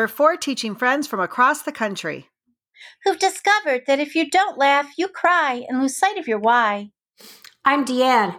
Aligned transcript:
We're 0.00 0.08
four 0.08 0.38
teaching 0.38 0.76
friends 0.76 1.06
from 1.06 1.20
across 1.20 1.60
the 1.60 1.72
country 1.72 2.30
who've 3.04 3.18
discovered 3.18 3.82
that 3.86 4.00
if 4.00 4.14
you 4.14 4.30
don't 4.30 4.56
laugh, 4.56 4.94
you 4.96 5.08
cry 5.08 5.66
and 5.68 5.78
lose 5.78 5.94
sight 5.94 6.16
of 6.16 6.26
your 6.26 6.38
why. 6.38 6.92
I'm 7.66 7.84
Deanne. 7.84 8.38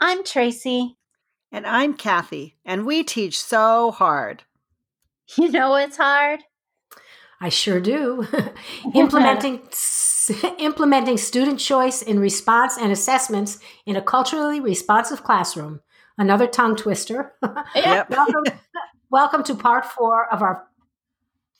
I'm 0.00 0.24
Tracy. 0.24 0.96
And 1.52 1.66
I'm 1.66 1.92
Kathy, 1.92 2.56
and 2.64 2.86
we 2.86 3.04
teach 3.04 3.38
so 3.38 3.90
hard. 3.90 4.44
You 5.36 5.50
know 5.50 5.74
it's 5.74 5.98
hard? 5.98 6.44
I 7.42 7.50
sure 7.50 7.78
do. 7.78 8.26
implementing 8.94 9.68
implementing 10.58 11.18
student 11.18 11.60
choice 11.60 12.00
in 12.00 12.20
response 12.20 12.78
and 12.78 12.90
assessments 12.90 13.58
in 13.84 13.96
a 13.96 14.02
culturally 14.02 14.60
responsive 14.60 15.22
classroom. 15.22 15.82
Another 16.16 16.46
tongue 16.46 16.74
twister. 16.74 17.34
Yep. 17.74 18.08
welcome, 18.08 18.44
welcome 19.10 19.42
to 19.42 19.54
part 19.54 19.84
four 19.84 20.32
of 20.32 20.40
our 20.40 20.68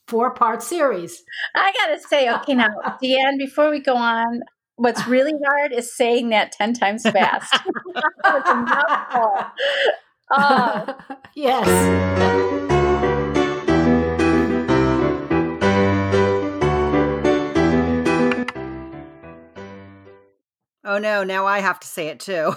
four 0.06 0.34
part 0.34 0.62
series. 0.62 1.22
I 1.54 1.72
gotta 1.72 2.00
say, 2.00 2.32
okay, 2.34 2.54
now, 2.54 2.68
Deanne, 3.02 3.38
before 3.38 3.70
we 3.70 3.80
go 3.80 3.96
on, 3.96 4.40
what's 4.76 5.06
really 5.06 5.32
hard 5.46 5.72
is 5.72 5.94
saying 5.94 6.30
that 6.30 6.52
10 6.52 6.74
times 6.74 7.02
fast. 7.02 7.52
it's. 8.24 8.48
Oh. 9.14 9.50
Uh, 10.34 10.94
yes. 11.34 11.68
Oh 20.84 20.96
no, 20.98 21.22
now 21.22 21.44
I 21.46 21.60
have 21.60 21.78
to 21.80 21.86
say 21.86 22.08
it 22.08 22.18
too. 22.20 22.54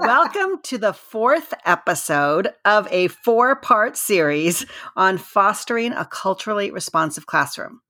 Welcome 0.00 0.60
to 0.62 0.78
the 0.78 0.92
fourth 0.92 1.52
episode 1.66 2.54
of 2.64 2.86
a 2.92 3.08
four 3.08 3.56
part 3.56 3.96
series 3.96 4.64
on 4.94 5.18
fostering 5.18 5.92
a 5.92 6.04
culturally 6.04 6.70
responsive 6.70 7.26
classroom. 7.26 7.80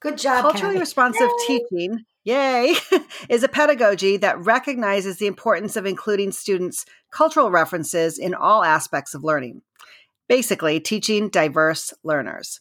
Good 0.00 0.18
job. 0.18 0.42
Culturally 0.42 0.74
Kathy. 0.74 0.80
responsive 0.80 1.30
yay. 1.48 1.58
teaching, 1.70 2.04
yay, 2.24 2.74
is 3.28 3.44
a 3.44 3.48
pedagogy 3.48 4.16
that 4.16 4.40
recognizes 4.40 5.18
the 5.18 5.28
importance 5.28 5.76
of 5.76 5.86
including 5.86 6.32
students' 6.32 6.84
cultural 7.12 7.50
references 7.50 8.18
in 8.18 8.34
all 8.34 8.64
aspects 8.64 9.14
of 9.14 9.22
learning. 9.22 9.62
Basically, 10.28 10.80
teaching 10.80 11.28
diverse 11.28 11.94
learners. 12.02 12.60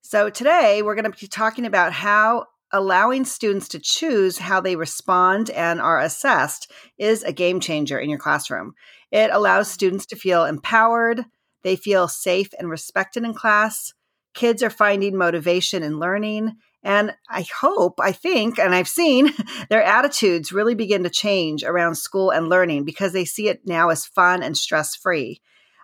So, 0.00 0.30
today 0.30 0.80
we're 0.80 0.94
going 0.94 1.10
to 1.12 1.18
be 1.18 1.26
talking 1.26 1.66
about 1.66 1.92
how 1.92 2.46
allowing 2.74 3.24
students 3.24 3.68
to 3.68 3.78
choose 3.78 4.36
how 4.36 4.60
they 4.60 4.74
respond 4.74 5.48
and 5.50 5.80
are 5.80 6.00
assessed 6.00 6.70
is 6.98 7.22
a 7.22 7.32
game 7.32 7.60
changer 7.60 7.98
in 7.98 8.10
your 8.10 8.18
classroom. 8.18 8.74
It 9.12 9.30
allows 9.32 9.70
students 9.70 10.06
to 10.06 10.16
feel 10.16 10.44
empowered, 10.44 11.24
they 11.62 11.76
feel 11.76 12.08
safe 12.08 12.48
and 12.58 12.68
respected 12.68 13.24
in 13.24 13.32
class. 13.32 13.94
Kids 14.34 14.60
are 14.60 14.70
finding 14.70 15.16
motivation 15.16 15.84
in 15.84 16.00
learning. 16.00 16.56
And 16.82 17.14
I 17.30 17.46
hope, 17.60 18.00
I 18.02 18.10
think, 18.10 18.58
and 18.58 18.74
I've 18.74 18.88
seen 18.88 19.30
their 19.70 19.82
attitudes 19.82 20.52
really 20.52 20.74
begin 20.74 21.04
to 21.04 21.10
change 21.10 21.62
around 21.62 21.94
school 21.94 22.30
and 22.30 22.48
learning 22.48 22.84
because 22.84 23.12
they 23.12 23.24
see 23.24 23.48
it 23.48 23.60
now 23.64 23.90
as 23.90 24.04
fun 24.04 24.42
and 24.42 24.56
stress 24.56 24.96
free. 24.96 25.40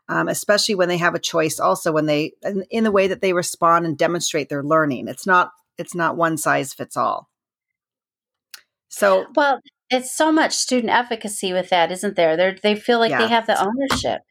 Um, 0.09 0.27
especially 0.27 0.75
when 0.75 0.89
they 0.89 0.99
have 0.99 1.15
a 1.15 1.21
choice, 1.21 1.61
also 1.61 1.93
when 1.93 2.07
they, 2.07 2.33
in, 2.43 2.65
in 2.69 2.83
the 2.83 2.91
way 2.91 3.07
that 3.07 3.21
they 3.21 3.33
respond 3.33 3.87
and 3.87 3.97
demonstrate 3.97 4.49
their 4.49 4.65
learning. 4.65 5.07
It's 5.07 5.25
not 5.25 5.53
it's 5.81 5.95
not 5.95 6.17
one 6.17 6.37
size 6.37 6.73
fits 6.73 6.97
all. 6.97 7.29
So, 8.89 9.27
well, 9.35 9.61
it's 9.89 10.15
so 10.15 10.31
much 10.31 10.53
student 10.53 10.93
efficacy 10.93 11.53
with 11.53 11.71
that, 11.71 11.91
isn't 11.91 12.17
there? 12.17 12.37
They 12.37 12.57
they 12.63 12.75
feel 12.75 12.99
like 12.99 13.17
they 13.17 13.29
have 13.29 13.47
the 13.47 13.61
ownership. 13.61 14.23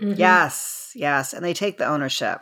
Mm-hmm. 0.00 0.18
Yes, 0.18 0.92
yes, 0.94 1.32
and 1.32 1.44
they 1.44 1.54
take 1.54 1.78
the 1.78 1.86
ownership. 1.86 2.40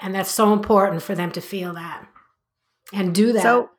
And 0.00 0.14
that's 0.14 0.30
so 0.30 0.52
important 0.52 1.02
for 1.02 1.14
them 1.14 1.30
to 1.32 1.40
feel 1.40 1.74
that 1.74 2.06
and 2.92 3.14
do 3.14 3.32
that. 3.32 3.42
So, 3.42 3.70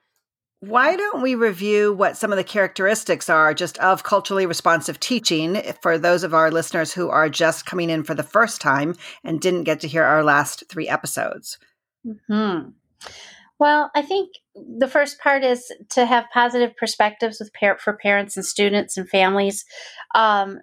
why 0.61 0.95
don't 0.95 1.21
we 1.21 1.35
review 1.35 1.91
what 1.91 2.15
some 2.15 2.31
of 2.31 2.37
the 2.37 2.43
characteristics 2.43 3.29
are 3.29 3.53
just 3.53 3.77
of 3.79 4.03
culturally 4.03 4.45
responsive 4.45 4.97
teaching 4.99 5.61
for 5.81 5.97
those 5.97 6.23
of 6.23 6.33
our 6.33 6.49
listeners 6.49 6.93
who 6.93 7.09
are 7.09 7.27
just 7.27 7.65
coming 7.65 7.89
in 7.89 8.03
for 8.03 8.13
the 8.13 8.23
first 8.23 8.61
time 8.61 8.95
and 9.25 9.41
didn't 9.41 9.65
get 9.65 9.81
to 9.81 9.89
hear 9.89 10.03
our 10.03 10.23
last 10.23 10.63
three 10.69 10.87
episodes? 10.87 11.57
Hmm. 12.29 12.69
Well, 13.59 13.91
I 13.95 14.01
think 14.01 14.31
the 14.55 14.87
first 14.87 15.19
part 15.19 15.43
is 15.43 15.71
to 15.91 16.05
have 16.05 16.25
positive 16.33 16.75
perspectives 16.75 17.39
with 17.39 17.53
par- 17.53 17.77
for 17.79 17.93
parents 17.93 18.35
and 18.35 18.45
students 18.45 18.97
and 18.97 19.07
families. 19.07 19.65
Um, 20.15 20.59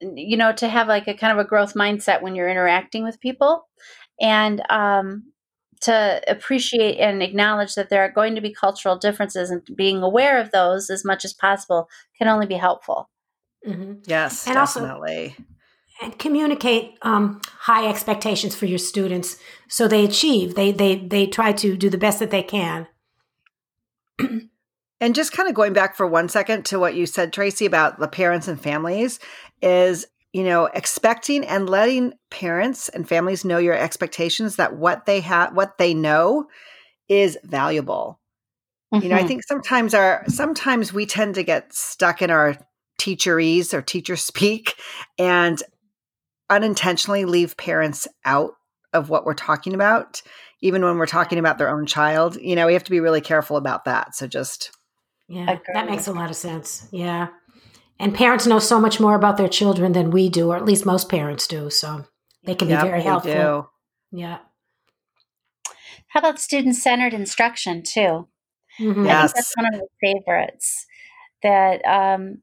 you 0.00 0.36
know, 0.36 0.52
to 0.52 0.68
have 0.68 0.88
like 0.88 1.08
a 1.08 1.14
kind 1.14 1.32
of 1.38 1.44
a 1.44 1.48
growth 1.48 1.74
mindset 1.74 2.22
when 2.22 2.34
you're 2.34 2.48
interacting 2.48 3.04
with 3.04 3.20
people, 3.20 3.66
and 4.20 4.62
um, 4.70 5.32
to 5.82 6.20
appreciate 6.26 6.98
and 6.98 7.22
acknowledge 7.22 7.74
that 7.74 7.90
there 7.90 8.02
are 8.02 8.12
going 8.12 8.34
to 8.34 8.40
be 8.40 8.52
cultural 8.52 8.96
differences, 8.96 9.50
and 9.50 9.62
being 9.76 10.02
aware 10.02 10.40
of 10.40 10.50
those 10.50 10.90
as 10.90 11.04
much 11.04 11.24
as 11.24 11.32
possible 11.32 11.88
can 12.18 12.28
only 12.28 12.46
be 12.46 12.54
helpful. 12.54 13.08
Mm-hmm. 13.66 14.00
Yes, 14.06 14.46
and 14.46 14.54
definitely. 14.54 15.36
Also, 15.38 15.44
and 16.00 16.18
communicate 16.18 16.98
um, 17.02 17.40
high 17.60 17.88
expectations 17.88 18.54
for 18.54 18.66
your 18.66 18.78
students 18.78 19.36
so 19.68 19.86
they 19.86 20.04
achieve 20.04 20.54
they 20.54 20.72
they 20.72 20.96
they 20.96 21.26
try 21.26 21.52
to 21.52 21.76
do 21.76 21.88
the 21.88 21.98
best 21.98 22.18
that 22.18 22.30
they 22.30 22.42
can 22.42 22.86
and 25.00 25.14
just 25.14 25.32
kind 25.32 25.48
of 25.48 25.54
going 25.54 25.72
back 25.72 25.96
for 25.96 26.06
one 26.06 26.28
second 26.28 26.64
to 26.64 26.78
what 26.78 26.94
you 26.94 27.06
said 27.06 27.32
tracy 27.32 27.66
about 27.66 27.98
the 27.98 28.08
parents 28.08 28.48
and 28.48 28.60
families 28.60 29.18
is 29.62 30.06
you 30.32 30.42
know 30.42 30.66
expecting 30.66 31.44
and 31.44 31.70
letting 31.70 32.12
parents 32.30 32.88
and 32.88 33.08
families 33.08 33.44
know 33.44 33.58
your 33.58 33.74
expectations 33.74 34.56
that 34.56 34.76
what 34.76 35.06
they 35.06 35.20
have 35.20 35.54
what 35.54 35.78
they 35.78 35.94
know 35.94 36.46
is 37.08 37.38
valuable 37.44 38.20
mm-hmm. 38.92 39.02
you 39.02 39.08
know 39.08 39.16
i 39.16 39.18
mm-hmm. 39.20 39.28
think 39.28 39.44
sometimes 39.44 39.94
our 39.94 40.24
sometimes 40.28 40.92
we 40.92 41.06
tend 41.06 41.36
to 41.36 41.42
get 41.42 41.72
stuck 41.72 42.20
in 42.20 42.30
our 42.30 42.56
teacherese 42.98 43.74
or 43.74 43.82
teacher 43.82 44.16
speak 44.16 44.74
and 45.18 45.62
unintentionally 46.50 47.24
leave 47.24 47.56
parents 47.56 48.06
out 48.24 48.52
of 48.92 49.10
what 49.10 49.24
we're 49.24 49.34
talking 49.34 49.74
about, 49.74 50.22
even 50.60 50.84
when 50.84 50.98
we're 50.98 51.06
talking 51.06 51.38
about 51.38 51.58
their 51.58 51.68
own 51.68 51.86
child. 51.86 52.36
You 52.36 52.56
know, 52.56 52.66
we 52.66 52.74
have 52.74 52.84
to 52.84 52.90
be 52.90 53.00
really 53.00 53.20
careful 53.20 53.56
about 53.56 53.84
that. 53.84 54.14
So 54.14 54.26
just. 54.26 54.70
Yeah, 55.28 55.58
that 55.72 55.88
makes 55.88 56.06
a 56.06 56.12
lot 56.12 56.30
of 56.30 56.36
sense. 56.36 56.86
Yeah. 56.92 57.28
And 57.98 58.14
parents 58.14 58.46
know 58.46 58.58
so 58.58 58.80
much 58.80 59.00
more 59.00 59.14
about 59.14 59.36
their 59.36 59.48
children 59.48 59.92
than 59.92 60.10
we 60.10 60.28
do, 60.28 60.50
or 60.50 60.56
at 60.56 60.64
least 60.64 60.84
most 60.84 61.08
parents 61.08 61.46
do. 61.46 61.70
So 61.70 62.04
they 62.44 62.54
can 62.54 62.68
be 62.68 62.74
very 62.74 63.02
helpful. 63.02 63.32
Do. 63.32 64.18
Yeah. 64.18 64.38
How 66.08 66.20
about 66.20 66.38
student 66.38 66.76
centered 66.76 67.14
instruction, 67.14 67.82
too? 67.82 68.28
Mm-hmm. 68.78 69.06
Yes. 69.06 69.32
that's 69.32 69.54
one 69.56 69.66
of 69.66 69.80
my 69.80 69.86
favorites. 70.00 70.86
That 71.42 71.84
um, 71.84 72.42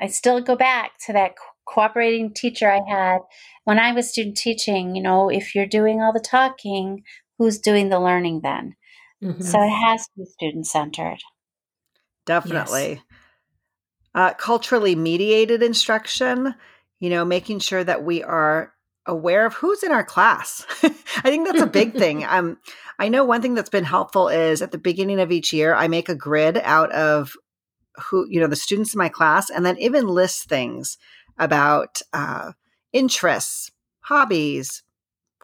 I 0.00 0.06
still 0.08 0.40
go 0.40 0.56
back 0.56 0.92
to 1.06 1.12
that 1.12 1.34
cooperating 1.68 2.32
teacher 2.32 2.70
I 2.70 2.80
had 2.88 3.18
when 3.64 3.78
I 3.78 3.92
was 3.92 4.08
student 4.08 4.36
teaching, 4.36 4.96
you 4.96 5.02
know, 5.02 5.28
if 5.28 5.54
you're 5.54 5.66
doing 5.66 6.00
all 6.00 6.12
the 6.12 6.20
talking, 6.20 7.02
who's 7.38 7.58
doing 7.58 7.88
the 7.88 8.00
learning 8.00 8.40
then? 8.42 8.74
Mm-hmm. 9.22 9.42
So 9.42 9.62
it 9.62 9.70
has 9.70 10.06
to 10.06 10.10
be 10.16 10.24
student 10.24 10.66
centered. 10.66 11.18
Definitely. 12.24 12.88
Yes. 12.88 13.02
Uh, 14.14 14.34
culturally 14.34 14.94
mediated 14.94 15.62
instruction, 15.62 16.54
you 17.00 17.10
know, 17.10 17.24
making 17.24 17.58
sure 17.60 17.84
that 17.84 18.04
we 18.04 18.22
are 18.22 18.72
aware 19.06 19.46
of 19.46 19.54
who's 19.54 19.82
in 19.82 19.92
our 19.92 20.04
class. 20.04 20.64
I 20.82 20.88
think 21.24 21.46
that's 21.46 21.62
a 21.62 21.66
big 21.66 21.92
thing. 21.98 22.24
Um, 22.24 22.58
I 22.98 23.08
know 23.08 23.24
one 23.24 23.42
thing 23.42 23.54
that's 23.54 23.70
been 23.70 23.84
helpful 23.84 24.28
is 24.28 24.62
at 24.62 24.72
the 24.72 24.78
beginning 24.78 25.20
of 25.20 25.30
each 25.30 25.52
year, 25.52 25.74
I 25.74 25.88
make 25.88 26.08
a 26.08 26.14
grid 26.14 26.58
out 26.58 26.90
of 26.92 27.32
who, 27.96 28.26
you 28.28 28.40
know, 28.40 28.46
the 28.46 28.56
students 28.56 28.94
in 28.94 28.98
my 28.98 29.08
class 29.08 29.50
and 29.50 29.64
then 29.64 29.76
even 29.78 30.06
list 30.06 30.48
things 30.48 30.98
about 31.38 32.02
uh, 32.12 32.52
interests, 32.92 33.70
hobbies, 34.00 34.82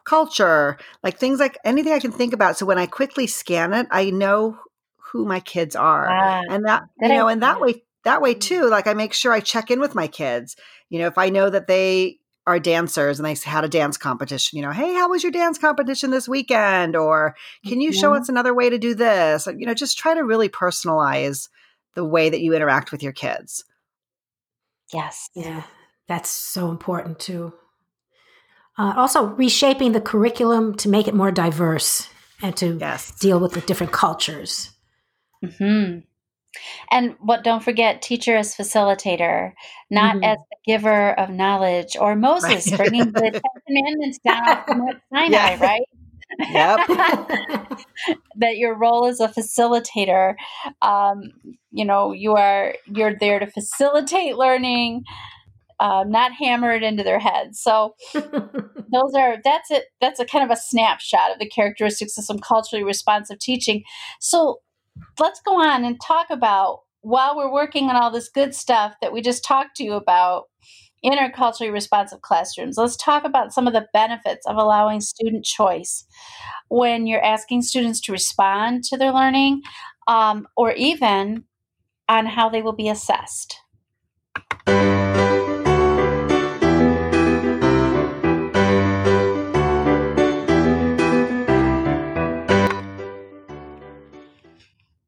culture, 0.05 0.77
like 1.03 1.17
things 1.17 1.39
like 1.39 1.57
anything 1.65 1.93
I 1.93 1.99
can 1.99 2.11
think 2.11 2.33
about. 2.33 2.57
So 2.57 2.65
when 2.65 2.77
I 2.77 2.85
quickly 2.85 3.27
scan 3.27 3.73
it, 3.73 3.87
I 3.91 4.09
know 4.11 4.57
who 4.97 5.25
my 5.25 5.39
kids 5.39 5.75
are, 5.75 6.07
wow. 6.07 6.41
and 6.49 6.65
that 6.65 6.83
you 7.01 7.09
know, 7.09 7.27
and 7.27 7.41
that 7.41 7.59
way, 7.59 7.83
that 8.03 8.21
way 8.21 8.33
too. 8.33 8.69
Like 8.69 8.87
I 8.87 8.93
make 8.93 9.13
sure 9.13 9.31
I 9.31 9.39
check 9.39 9.71
in 9.71 9.79
with 9.79 9.95
my 9.95 10.07
kids. 10.07 10.55
You 10.89 10.99
know, 10.99 11.07
if 11.07 11.17
I 11.17 11.29
know 11.29 11.49
that 11.49 11.67
they 11.67 12.19
are 12.47 12.59
dancers 12.59 13.19
and 13.19 13.25
they 13.25 13.35
had 13.49 13.63
a 13.63 13.69
dance 13.69 13.97
competition, 13.97 14.57
you 14.57 14.63
know, 14.63 14.71
hey, 14.71 14.93
how 14.93 15.09
was 15.09 15.23
your 15.23 15.31
dance 15.31 15.57
competition 15.57 16.11
this 16.11 16.29
weekend? 16.29 16.95
Or 16.95 17.35
can 17.65 17.81
you 17.81 17.91
show 17.91 18.13
us 18.13 18.29
another 18.29 18.53
way 18.53 18.69
to 18.69 18.77
do 18.77 18.93
this? 18.93 19.47
You 19.47 19.65
know, 19.65 19.73
just 19.73 19.97
try 19.97 20.13
to 20.13 20.23
really 20.23 20.49
personalize 20.49 21.49
the 21.95 22.05
way 22.05 22.29
that 22.29 22.41
you 22.41 22.53
interact 22.53 22.91
with 22.91 23.01
your 23.01 23.13
kids. 23.13 23.65
Yes. 24.93 25.29
Yeah. 25.33 25.63
That's 26.07 26.29
so 26.29 26.69
important 26.69 27.19
too. 27.19 27.53
Uh, 28.77 28.93
also, 28.97 29.23
reshaping 29.23 29.93
the 29.93 30.01
curriculum 30.01 30.75
to 30.75 30.89
make 30.89 31.07
it 31.07 31.13
more 31.13 31.31
diverse 31.31 32.09
and 32.41 32.55
to 32.57 32.77
yes. 32.79 33.11
deal 33.19 33.39
with 33.39 33.53
the 33.53 33.61
different 33.61 33.93
cultures. 33.93 34.71
Hmm. 35.57 35.99
And 36.91 37.15
what 37.19 37.43
don't 37.43 37.63
forget, 37.63 38.01
teacher 38.01 38.35
as 38.35 38.55
facilitator, 38.55 39.53
not 39.89 40.15
mm-hmm. 40.15 40.23
as 40.23 40.37
the 40.37 40.71
giver 40.71 41.17
of 41.19 41.29
knowledge, 41.29 41.97
or 41.99 42.15
Moses 42.15 42.69
right. 42.71 42.77
bringing 42.77 43.11
the 43.11 43.31
Ten 43.31 43.41
Commandments 43.67 44.19
down 44.25 44.49
off 44.49 44.67
Mount 44.67 44.97
Sinai, 45.11 45.29
yeah. 45.29 45.63
right? 45.63 45.81
Yep. 46.39 46.87
that 48.37 48.57
your 48.57 48.77
role 48.77 49.05
as 49.05 49.19
a 49.19 49.27
facilitator, 49.27 50.35
um, 50.81 51.23
you 51.71 51.85
know, 51.85 52.11
you 52.11 52.35
are 52.35 52.75
you're 52.85 53.15
there 53.19 53.39
to 53.39 53.47
facilitate 53.47 54.35
learning, 54.37 55.03
um, 55.79 56.09
not 56.09 56.31
hammer 56.33 56.71
it 56.71 56.83
into 56.83 57.03
their 57.03 57.19
heads. 57.19 57.59
So 57.59 57.95
those 58.13 59.13
are 59.15 59.37
that's 59.43 59.71
it. 59.71 59.85
That's 60.01 60.19
a 60.19 60.25
kind 60.25 60.43
of 60.43 60.51
a 60.51 60.59
snapshot 60.59 61.31
of 61.31 61.39
the 61.39 61.49
characteristics 61.49 62.17
of 62.17 62.23
some 62.23 62.39
culturally 62.39 62.83
responsive 62.83 63.39
teaching. 63.39 63.83
So 64.19 64.59
let's 65.19 65.41
go 65.45 65.61
on 65.61 65.83
and 65.83 65.99
talk 66.01 66.27
about 66.29 66.81
while 67.01 67.35
we're 67.35 67.51
working 67.51 67.89
on 67.89 67.95
all 67.95 68.11
this 68.11 68.29
good 68.29 68.55
stuff 68.55 68.95
that 69.01 69.13
we 69.13 69.21
just 69.21 69.43
talked 69.43 69.75
to 69.77 69.83
you 69.83 69.93
about 69.93 70.45
interculturally 71.05 71.71
responsive 71.71 72.21
classrooms. 72.21 72.77
Let's 72.77 72.97
talk 72.97 73.23
about 73.25 73.53
some 73.53 73.67
of 73.67 73.73
the 73.73 73.87
benefits 73.93 74.45
of 74.47 74.57
allowing 74.57 75.01
student 75.01 75.45
choice 75.45 76.05
when 76.69 77.05
you're 77.05 77.23
asking 77.23 77.61
students 77.61 78.01
to 78.01 78.11
respond 78.11 78.83
to 78.85 78.97
their 78.97 79.11
learning 79.11 79.61
um, 80.07 80.47
or 80.57 80.71
even 80.73 81.43
on 82.09 82.25
how 82.25 82.49
they 82.49 82.61
will 82.61 82.75
be 82.75 82.89
assessed. 82.89 83.57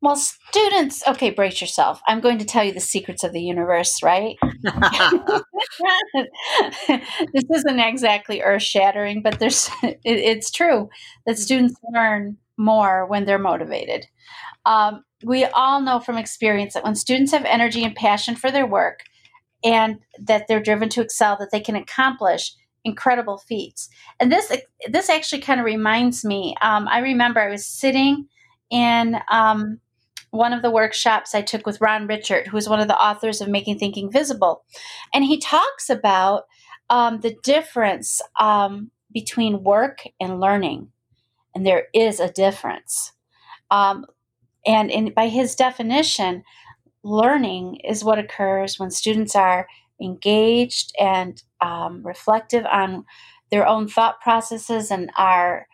Well, 0.07 0.15
students, 0.15 1.05
okay, 1.05 1.31
brace 1.31 1.59
yourself. 1.59 1.99
I'm 2.07 2.21
going 2.21 2.37
to 2.37 2.45
tell 2.45 2.63
you 2.63 2.71
the 2.71 2.79
secrets 2.79 3.25
of 3.25 3.33
the 3.33 3.41
universe, 3.41 4.01
right? 4.01 4.37
this 6.87 7.43
isn't 7.53 7.79
exactly 7.81 8.41
earth 8.41 8.63
shattering, 8.63 9.21
but 9.21 9.37
there's 9.39 9.69
it, 9.83 9.99
it's 10.05 10.49
true 10.49 10.87
that 11.25 11.37
students 11.37 11.75
learn 11.93 12.37
more 12.55 13.05
when 13.05 13.25
they're 13.25 13.37
motivated. 13.37 14.05
Um, 14.65 15.03
we 15.25 15.43
all 15.43 15.81
know 15.81 15.99
from 15.99 16.15
experience 16.15 16.75
that 16.75 16.85
when 16.85 16.95
students 16.95 17.33
have 17.33 17.43
energy 17.43 17.83
and 17.83 17.93
passion 17.93 18.37
for 18.37 18.49
their 18.49 18.65
work 18.65 19.01
and 19.61 19.97
that 20.21 20.47
they're 20.47 20.63
driven 20.63 20.87
to 20.87 21.01
excel, 21.01 21.35
that 21.37 21.51
they 21.51 21.59
can 21.59 21.75
accomplish 21.75 22.53
incredible 22.85 23.39
feats. 23.39 23.89
And 24.21 24.31
this 24.31 24.55
this 24.89 25.09
actually 25.09 25.41
kind 25.41 25.59
of 25.59 25.65
reminds 25.65 26.23
me. 26.23 26.55
Um, 26.61 26.87
I 26.87 26.99
remember 26.99 27.41
I 27.41 27.49
was 27.49 27.67
sitting 27.67 28.29
in 28.71 29.17
um, 29.29 29.81
one 30.31 30.53
of 30.53 30.61
the 30.61 30.71
workshops 30.71 31.33
I 31.33 31.41
took 31.41 31.65
with 31.65 31.81
Ron 31.81 32.07
Ritchhart, 32.07 32.47
who's 32.47 32.69
one 32.69 32.79
of 32.79 32.87
the 32.87 32.99
authors 32.99 33.41
of 33.41 33.47
Making 33.47 33.79
Thinking 33.79 34.11
Visible. 34.11 34.63
And 35.13 35.23
he 35.23 35.39
talks 35.39 35.89
about 35.89 36.43
um, 36.89 37.21
the 37.21 37.35
difference 37.43 38.21
um, 38.39 38.91
between 39.11 39.63
work 39.63 39.99
and 40.19 40.39
learning. 40.39 40.89
And 41.55 41.65
there 41.65 41.87
is 41.93 42.19
a 42.19 42.31
difference. 42.31 43.13
Um, 43.71 44.05
and 44.65 44.91
in, 44.91 45.13
by 45.13 45.27
his 45.27 45.55
definition, 45.55 46.43
learning 47.03 47.79
is 47.83 48.03
what 48.03 48.19
occurs 48.19 48.77
when 48.77 48.91
students 48.91 49.35
are 49.35 49.67
engaged 50.01 50.93
and 50.99 51.41
um, 51.61 52.05
reflective 52.05 52.65
on 52.65 53.05
their 53.49 53.65
own 53.65 53.87
thought 53.87 54.19
processes 54.21 54.91
and 54.91 55.09
are 55.17 55.67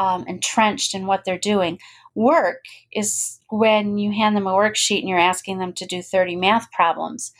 um, 0.00 0.24
entrenched 0.26 0.94
in 0.94 1.06
what 1.06 1.24
they're 1.24 1.38
doing. 1.38 1.78
Work 2.14 2.64
is 2.90 3.38
when 3.50 3.98
you 3.98 4.10
hand 4.10 4.34
them 4.34 4.46
a 4.46 4.52
worksheet 4.52 5.00
and 5.00 5.08
you're 5.08 5.18
asking 5.18 5.58
them 5.58 5.74
to 5.74 5.86
do 5.86 6.02
30 6.02 6.36
math 6.36 6.72
problems. 6.72 7.32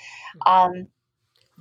Um, 0.46 0.88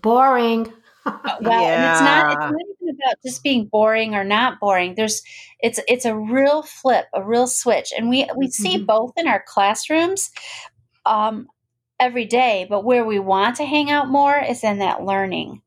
boring. 0.01 0.71
well, 1.05 1.61
yeah. 1.61 1.93
it's 1.93 2.01
not. 2.01 2.31
It's 2.31 2.39
not 2.39 2.53
even 2.81 2.95
about 2.95 3.15
just 3.25 3.41
being 3.41 3.65
boring 3.65 4.13
or 4.13 4.25
not 4.25 4.59
boring. 4.59 4.93
There's, 4.95 5.23
it's 5.61 5.79
it's 5.87 6.05
a 6.05 6.15
real 6.15 6.61
flip, 6.61 7.05
a 7.13 7.23
real 7.23 7.47
switch, 7.47 7.91
and 7.97 8.09
we 8.09 8.29
we 8.35 8.49
see 8.49 8.75
mm-hmm. 8.75 8.85
both 8.85 9.13
in 9.15 9.27
our 9.27 9.43
classrooms. 9.47 10.29
Um, 11.05 11.47
every 12.01 12.25
day 12.25 12.65
but 12.69 12.85
where 12.85 13.03
we 13.03 13.19
want 13.19 13.57
to 13.57 13.65
hang 13.65 13.91
out 13.91 14.07
more 14.07 14.37
is 14.37 14.63
in 14.63 14.79
that 14.79 15.03
learning 15.03 15.61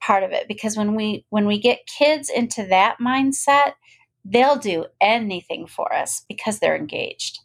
part 0.00 0.22
of 0.22 0.32
it 0.32 0.48
because 0.48 0.76
when 0.76 0.94
we 0.94 1.24
when 1.28 1.46
we 1.46 1.58
get 1.58 1.86
kids 1.86 2.30
into 2.30 2.64
that 2.66 2.96
mindset 3.00 3.72
they'll 4.24 4.56
do 4.56 4.86
anything 5.00 5.66
for 5.66 5.92
us 5.92 6.24
because 6.28 6.58
they're 6.58 6.76
engaged. 6.76 7.40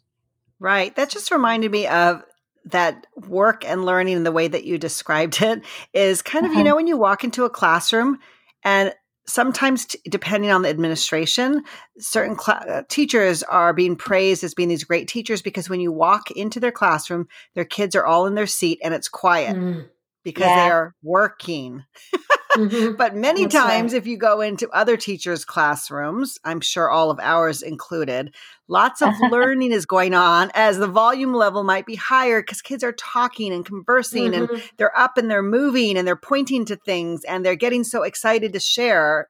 Right. 0.58 0.94
That 0.96 1.10
just 1.10 1.30
reminded 1.30 1.70
me 1.70 1.86
of 1.86 2.22
that 2.66 3.06
work 3.16 3.64
and 3.64 3.84
learning 3.84 4.16
and 4.16 4.26
the 4.26 4.32
way 4.32 4.46
that 4.48 4.64
you 4.64 4.78
described 4.78 5.40
it 5.42 5.62
is 5.94 6.22
kind 6.22 6.44
of, 6.44 6.52
you 6.52 6.62
know, 6.62 6.76
when 6.76 6.86
you 6.86 6.96
walk 6.96 7.24
into 7.24 7.44
a 7.44 7.50
classroom 7.50 8.18
and 8.62 8.92
sometimes 9.26 9.86
t- 9.86 10.00
depending 10.08 10.50
on 10.50 10.62
the 10.62 10.68
administration 10.68 11.62
certain 11.98 12.38
cl- 12.38 12.62
uh, 12.68 12.82
teachers 12.88 13.42
are 13.44 13.72
being 13.72 13.96
praised 13.96 14.42
as 14.42 14.54
being 14.54 14.68
these 14.68 14.84
great 14.84 15.08
teachers 15.08 15.40
because 15.40 15.70
when 15.70 15.80
you 15.80 15.92
walk 15.92 16.30
into 16.32 16.58
their 16.58 16.72
classroom 16.72 17.28
their 17.54 17.64
kids 17.64 17.94
are 17.94 18.04
all 18.04 18.26
in 18.26 18.34
their 18.34 18.46
seat 18.46 18.78
and 18.82 18.92
it's 18.92 19.08
quiet 19.08 19.56
mm. 19.56 19.86
because 20.24 20.46
yeah. 20.46 20.64
they 20.64 20.70
are 20.70 20.94
working 21.02 21.84
Mm-hmm. 22.56 22.96
but 22.96 23.14
many 23.14 23.42
That's 23.42 23.54
times, 23.54 23.92
right. 23.92 23.98
if 23.98 24.06
you 24.06 24.16
go 24.16 24.40
into 24.40 24.68
other 24.70 24.96
teachers' 24.96 25.44
classrooms, 25.44 26.38
I'm 26.44 26.60
sure 26.60 26.90
all 26.90 27.10
of 27.10 27.20
ours 27.20 27.62
included, 27.62 28.34
lots 28.66 29.02
of 29.02 29.14
learning 29.30 29.72
is 29.72 29.86
going 29.86 30.14
on 30.14 30.50
as 30.54 30.78
the 30.78 30.88
volume 30.88 31.32
level 31.32 31.62
might 31.62 31.86
be 31.86 31.94
higher 31.94 32.42
because 32.42 32.60
kids 32.60 32.82
are 32.82 32.92
talking 32.92 33.52
and 33.52 33.64
conversing 33.64 34.32
mm-hmm. 34.32 34.54
and 34.54 34.62
they're 34.78 34.98
up 34.98 35.16
and 35.16 35.30
they're 35.30 35.42
moving 35.42 35.96
and 35.96 36.06
they're 36.06 36.16
pointing 36.16 36.64
to 36.66 36.76
things 36.76 37.22
and 37.24 37.44
they're 37.44 37.54
getting 37.54 37.84
so 37.84 38.02
excited 38.02 38.52
to 38.52 38.60
share 38.60 39.28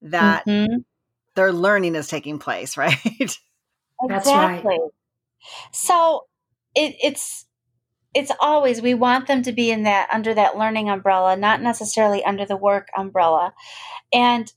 that 0.00 0.46
mm-hmm. 0.46 0.78
their 1.34 1.52
learning 1.52 1.94
is 1.94 2.08
taking 2.08 2.38
place, 2.38 2.76
right? 2.76 3.38
Exactly. 4.02 4.78
Right. 4.78 4.90
So 5.72 6.26
it, 6.74 6.96
it's 7.02 7.46
it's 8.14 8.32
always 8.40 8.82
we 8.82 8.94
want 8.94 9.26
them 9.26 9.42
to 9.42 9.52
be 9.52 9.70
in 9.70 9.84
that 9.84 10.08
under 10.12 10.34
that 10.34 10.56
learning 10.58 10.90
umbrella 10.90 11.36
not 11.36 11.62
necessarily 11.62 12.24
under 12.24 12.44
the 12.46 12.56
work 12.56 12.88
umbrella. 12.96 13.52
And 14.12 14.52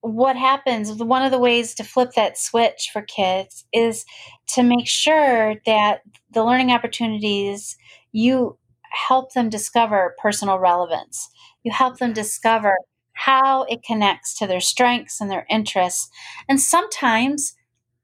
what 0.00 0.36
happens 0.36 0.92
one 1.02 1.22
of 1.24 1.32
the 1.32 1.38
ways 1.38 1.74
to 1.74 1.84
flip 1.84 2.12
that 2.14 2.38
switch 2.38 2.90
for 2.92 3.02
kids 3.02 3.66
is 3.72 4.04
to 4.48 4.62
make 4.62 4.86
sure 4.88 5.56
that 5.66 6.02
the 6.30 6.44
learning 6.44 6.70
opportunities 6.70 7.76
you 8.12 8.56
help 8.90 9.32
them 9.34 9.48
discover 9.50 10.14
personal 10.20 10.58
relevance. 10.58 11.28
You 11.62 11.72
help 11.72 11.98
them 11.98 12.12
discover 12.12 12.76
how 13.12 13.64
it 13.64 13.82
connects 13.82 14.38
to 14.38 14.46
their 14.46 14.60
strengths 14.60 15.20
and 15.20 15.30
their 15.30 15.46
interests. 15.50 16.08
And 16.48 16.60
sometimes 16.60 17.54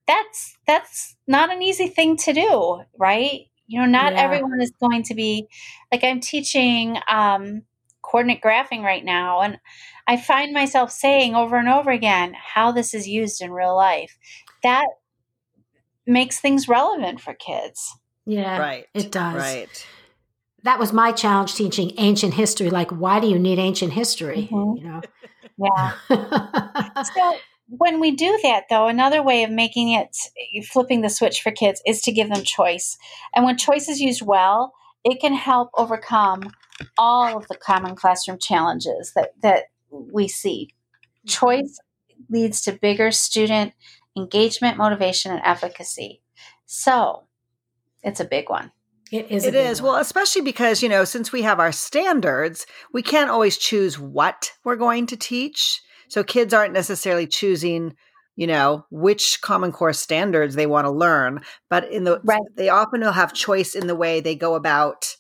that's 0.07 0.59
that's 0.67 1.17
not 1.27 1.53
an 1.53 1.63
easy 1.63 1.87
thing 1.89 2.17
to 2.19 2.33
do 2.33 2.83
right 2.99 3.47
you 3.67 3.81
know, 3.81 3.87
not 3.87 4.13
yeah. 4.13 4.21
everyone 4.21 4.61
is 4.61 4.73
going 4.81 5.03
to 5.05 5.15
be 5.15 5.47
like 5.91 6.05
I'm 6.05 6.21
teaching 6.21 6.99
um, 7.11 7.63
coordinate 8.03 8.43
graphing 8.43 8.83
right 8.83 9.05
now, 9.05 9.41
and 9.41 9.59
I 10.07 10.17
find 10.17 10.53
myself 10.53 10.91
saying 10.91 11.35
over 11.35 11.57
and 11.57 11.69
over 11.69 11.91
again 11.91 12.35
how 12.35 12.73
this 12.73 12.95
is 12.95 13.09
used 13.09 13.41
in 13.41 13.51
real 13.53 13.75
life. 13.75 14.17
That 14.63 14.87
makes 16.07 16.41
things 16.41 16.69
relevant 16.69 17.21
for 17.21 17.35
kids. 17.35 17.97
Yeah, 18.27 18.59
right. 18.59 18.87
It 18.95 19.11
does. 19.11 19.37
Right. 19.37 19.87
That 20.63 20.79
was 20.79 20.93
my 20.93 21.13
challenge 21.13 21.55
teaching 21.55 21.93
ancient 21.99 22.35
history. 22.35 22.71
Like, 22.71 22.91
why 22.91 23.21
do 23.21 23.29
you 23.29 23.39
need 23.39 23.59
ancient 23.59 23.93
history? 23.93 24.49
Mm-hmm. 24.51 24.79
You 24.79 24.93
know. 24.93 25.01
Yeah. 25.57 27.03
so 27.03 27.37
when 27.69 28.01
we 28.01 28.11
do 28.11 28.39
that, 28.43 28.65
though, 28.69 28.89
another 28.89 29.23
way 29.23 29.43
of 29.43 29.51
making 29.51 29.93
it 29.93 30.17
flipping 30.67 31.01
the 31.01 31.09
switch 31.09 31.43
for 31.43 31.51
kids 31.51 31.83
is 31.87 32.03
to 32.03 32.13
give 32.13 32.29
them 32.29 32.45
choice. 32.45 32.99
And 33.35 33.45
when 33.45 33.57
choice 33.57 33.89
is 33.89 34.01
used 34.01 34.23
well, 34.23 34.75
it 35.05 35.21
can 35.21 35.35
help 35.35 35.71
overcome 35.77 36.51
all 36.99 37.37
of 37.37 37.49
the 37.49 37.57
common 37.57 37.95
classroom 37.95 38.39
challenges 38.39 39.13
that, 39.15 39.31
that 39.43 39.65
we 39.91 40.29
see. 40.29 40.71
Mm-hmm. 40.71 41.29
Choice 41.29 41.79
leads 42.31 42.63
to 42.63 42.73
bigger 42.73 43.11
student 43.11 43.73
engagement, 44.17 44.77
motivation, 44.77 45.33
and 45.33 45.41
efficacy. 45.45 46.23
So 46.67 47.25
it's 48.03 48.21
a 48.21 48.25
big 48.25 48.49
one. 48.49 48.73
It 49.11 49.31
is. 49.31 49.45
It 49.45 49.55
is. 49.55 49.83
One. 49.83 49.93
Well, 49.93 50.01
especially 50.01 50.43
because, 50.43 50.83
you 50.83 50.89
know, 50.89 51.05
since 51.05 51.33
we 51.33 51.43
have 51.43 51.61
our 51.61 51.73
standards, 51.73 52.67
we 52.93 53.03
can't 53.03 53.31
always 53.31 53.57
choose 53.57 53.99
what 53.99 54.53
we're 54.65 54.77
going 54.77 55.07
to 55.09 55.17
teach. 55.17 55.83
So 56.09 56.25
kids 56.25 56.55
aren't 56.55 56.73
necessarily 56.73 57.27
choosing, 57.27 57.95
you 58.37 58.47
know, 58.47 58.87
which 58.91 59.41
Common 59.43 59.73
Core 59.73 59.93
standards 59.93 60.55
they 60.55 60.67
want 60.67 60.87
to 60.87 60.91
learn, 60.91 61.41
but 61.71 61.91
in 61.91 62.05
the 62.05 62.21
right. 62.25 62.41
they 62.57 62.69
often 62.69 63.01
will 63.01 63.13
have 63.13 63.33
choice 63.33 63.75
in 63.75 63.87
the 63.87 63.97
way 63.97 64.21
they 64.21 64.35
go 64.35 64.55
about 64.55 65.17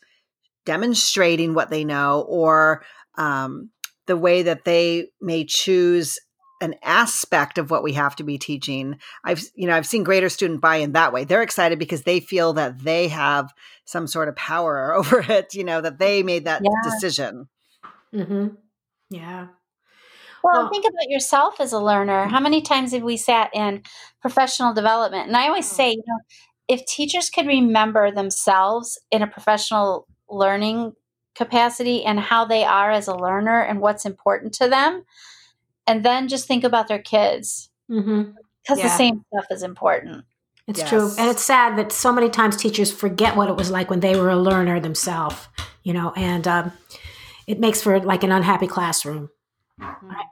demonstrating 0.64 1.54
what 1.54 1.70
they 1.70 1.84
know 1.84 2.24
or 2.28 2.84
um, 3.16 3.70
the 4.06 4.16
way 4.16 4.42
that 4.42 4.64
they 4.64 5.08
may 5.20 5.44
choose 5.44 6.18
an 6.60 6.74
aspect 6.82 7.58
of 7.58 7.70
what 7.70 7.82
we 7.82 7.92
have 7.92 8.16
to 8.16 8.24
be 8.24 8.38
teaching. 8.38 8.98
I've 9.24 9.42
you 9.54 9.66
know 9.66 9.74
I've 9.74 9.86
seen 9.86 10.02
greater 10.04 10.28
student 10.28 10.60
buy-in 10.60 10.92
that 10.92 11.12
way. 11.12 11.24
They're 11.24 11.42
excited 11.42 11.78
because 11.78 12.02
they 12.02 12.20
feel 12.20 12.54
that 12.54 12.80
they 12.82 13.08
have 13.08 13.52
some 13.84 14.06
sort 14.06 14.28
of 14.28 14.36
power 14.36 14.94
over 14.96 15.20
it. 15.20 15.54
You 15.54 15.64
know 15.64 15.80
that 15.80 15.98
they 15.98 16.22
made 16.22 16.44
that 16.44 16.62
yeah. 16.64 16.90
decision. 16.90 17.48
Mm-hmm. 18.14 18.48
Yeah. 19.10 19.48
Well, 20.44 20.64
well, 20.64 20.70
think 20.70 20.84
about 20.84 21.08
yourself 21.08 21.58
as 21.58 21.72
a 21.72 21.80
learner. 21.80 22.26
How 22.26 22.38
many 22.38 22.60
times 22.60 22.92
have 22.92 23.02
we 23.02 23.16
sat 23.16 23.50
in 23.54 23.82
professional 24.20 24.74
development? 24.74 25.26
And 25.26 25.36
I 25.38 25.48
always 25.48 25.66
say, 25.66 25.92
you 25.92 26.02
know, 26.06 26.18
if 26.68 26.84
teachers 26.84 27.30
could 27.30 27.46
remember 27.46 28.10
themselves 28.10 29.00
in 29.10 29.22
a 29.22 29.26
professional 29.26 30.06
learning 30.28 30.92
capacity 31.34 32.04
and 32.04 32.20
how 32.20 32.44
they 32.44 32.62
are 32.62 32.90
as 32.90 33.08
a 33.08 33.16
learner 33.16 33.62
and 33.62 33.80
what's 33.80 34.04
important 34.04 34.52
to 34.54 34.68
them, 34.68 35.04
and 35.86 36.04
then 36.04 36.28
just 36.28 36.46
think 36.46 36.62
about 36.62 36.88
their 36.88 37.00
kids 37.00 37.70
because 37.88 38.06
mm-hmm. 38.06 38.30
yeah. 38.68 38.82
the 38.82 38.88
same 38.90 39.24
stuff 39.32 39.46
is 39.50 39.62
important. 39.62 40.26
It's 40.66 40.80
yes. 40.80 40.88
true. 40.90 41.10
And 41.18 41.30
it's 41.30 41.42
sad 41.42 41.78
that 41.78 41.90
so 41.90 42.12
many 42.12 42.28
times 42.28 42.56
teachers 42.56 42.92
forget 42.92 43.34
what 43.34 43.48
it 43.48 43.56
was 43.56 43.70
like 43.70 43.88
when 43.88 44.00
they 44.00 44.14
were 44.14 44.28
a 44.28 44.36
learner 44.36 44.78
themselves, 44.78 45.48
you 45.82 45.94
know, 45.94 46.12
and 46.16 46.46
um, 46.46 46.72
it 47.46 47.58
makes 47.60 47.80
for 47.80 47.98
like 48.00 48.22
an 48.24 48.32
unhappy 48.32 48.66
classroom. 48.66 49.30
Mm-hmm. 49.80 50.10
I, 50.10 50.24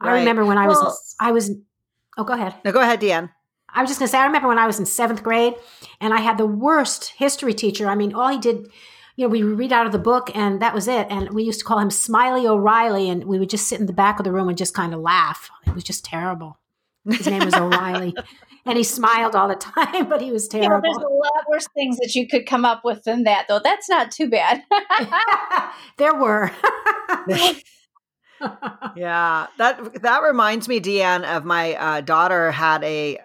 I 0.00 0.18
remember 0.18 0.44
when 0.44 0.58
I 0.58 0.66
was, 0.66 0.76
well, 0.76 0.98
I 1.20 1.32
was, 1.32 1.50
oh, 2.18 2.24
go 2.24 2.34
ahead. 2.34 2.54
No, 2.64 2.72
go 2.72 2.80
ahead, 2.80 3.00
Deanne. 3.00 3.30
I 3.68 3.80
was 3.80 3.90
just 3.90 3.98
going 3.98 4.06
to 4.06 4.10
say, 4.10 4.18
I 4.18 4.26
remember 4.26 4.48
when 4.48 4.58
I 4.58 4.66
was 4.66 4.78
in 4.78 4.86
seventh 4.86 5.22
grade 5.22 5.54
and 6.00 6.14
I 6.14 6.20
had 6.20 6.38
the 6.38 6.46
worst 6.46 7.14
history 7.16 7.54
teacher. 7.54 7.88
I 7.88 7.94
mean, 7.94 8.14
all 8.14 8.28
he 8.28 8.38
did, 8.38 8.68
you 9.16 9.26
know, 9.26 9.28
we 9.28 9.42
read 9.42 9.72
out 9.72 9.86
of 9.86 9.92
the 9.92 9.98
book 9.98 10.30
and 10.34 10.62
that 10.62 10.74
was 10.74 10.86
it. 10.86 11.08
And 11.10 11.30
we 11.30 11.42
used 11.42 11.58
to 11.60 11.64
call 11.64 11.80
him 11.80 11.90
Smiley 11.90 12.46
O'Reilly 12.46 13.08
and 13.08 13.24
we 13.24 13.38
would 13.38 13.50
just 13.50 13.66
sit 13.66 13.80
in 13.80 13.86
the 13.86 13.92
back 13.92 14.20
of 14.20 14.24
the 14.24 14.32
room 14.32 14.48
and 14.48 14.56
just 14.56 14.74
kind 14.74 14.94
of 14.94 15.00
laugh. 15.00 15.50
It 15.66 15.74
was 15.74 15.82
just 15.82 16.04
terrible. 16.04 16.58
His 17.04 17.26
name 17.26 17.44
was 17.44 17.54
O'Reilly. 17.54 18.14
and 18.66 18.78
he 18.78 18.84
smiled 18.84 19.36
all 19.36 19.48
the 19.48 19.54
time, 19.54 20.08
but 20.08 20.20
he 20.20 20.30
was 20.30 20.48
terrible. 20.48 20.88
You 20.88 20.94
know, 20.94 20.98
there's 21.00 21.10
a 21.10 21.14
lot 21.14 21.44
worse 21.48 21.68
things 21.74 21.98
that 21.98 22.14
you 22.14 22.26
could 22.26 22.46
come 22.46 22.64
up 22.64 22.84
with 22.84 23.04
than 23.04 23.24
that, 23.24 23.46
though. 23.48 23.60
That's 23.62 23.88
not 23.88 24.10
too 24.10 24.28
bad. 24.30 24.62
there 25.98 26.14
were. 26.14 26.50
yeah, 28.96 29.46
that 29.58 30.02
that 30.02 30.22
reminds 30.22 30.68
me, 30.68 30.80
Deanne, 30.80 31.24
of 31.24 31.44
my 31.44 31.74
uh, 31.74 32.00
daughter 32.00 32.50
had 32.50 32.82
a 32.84 33.18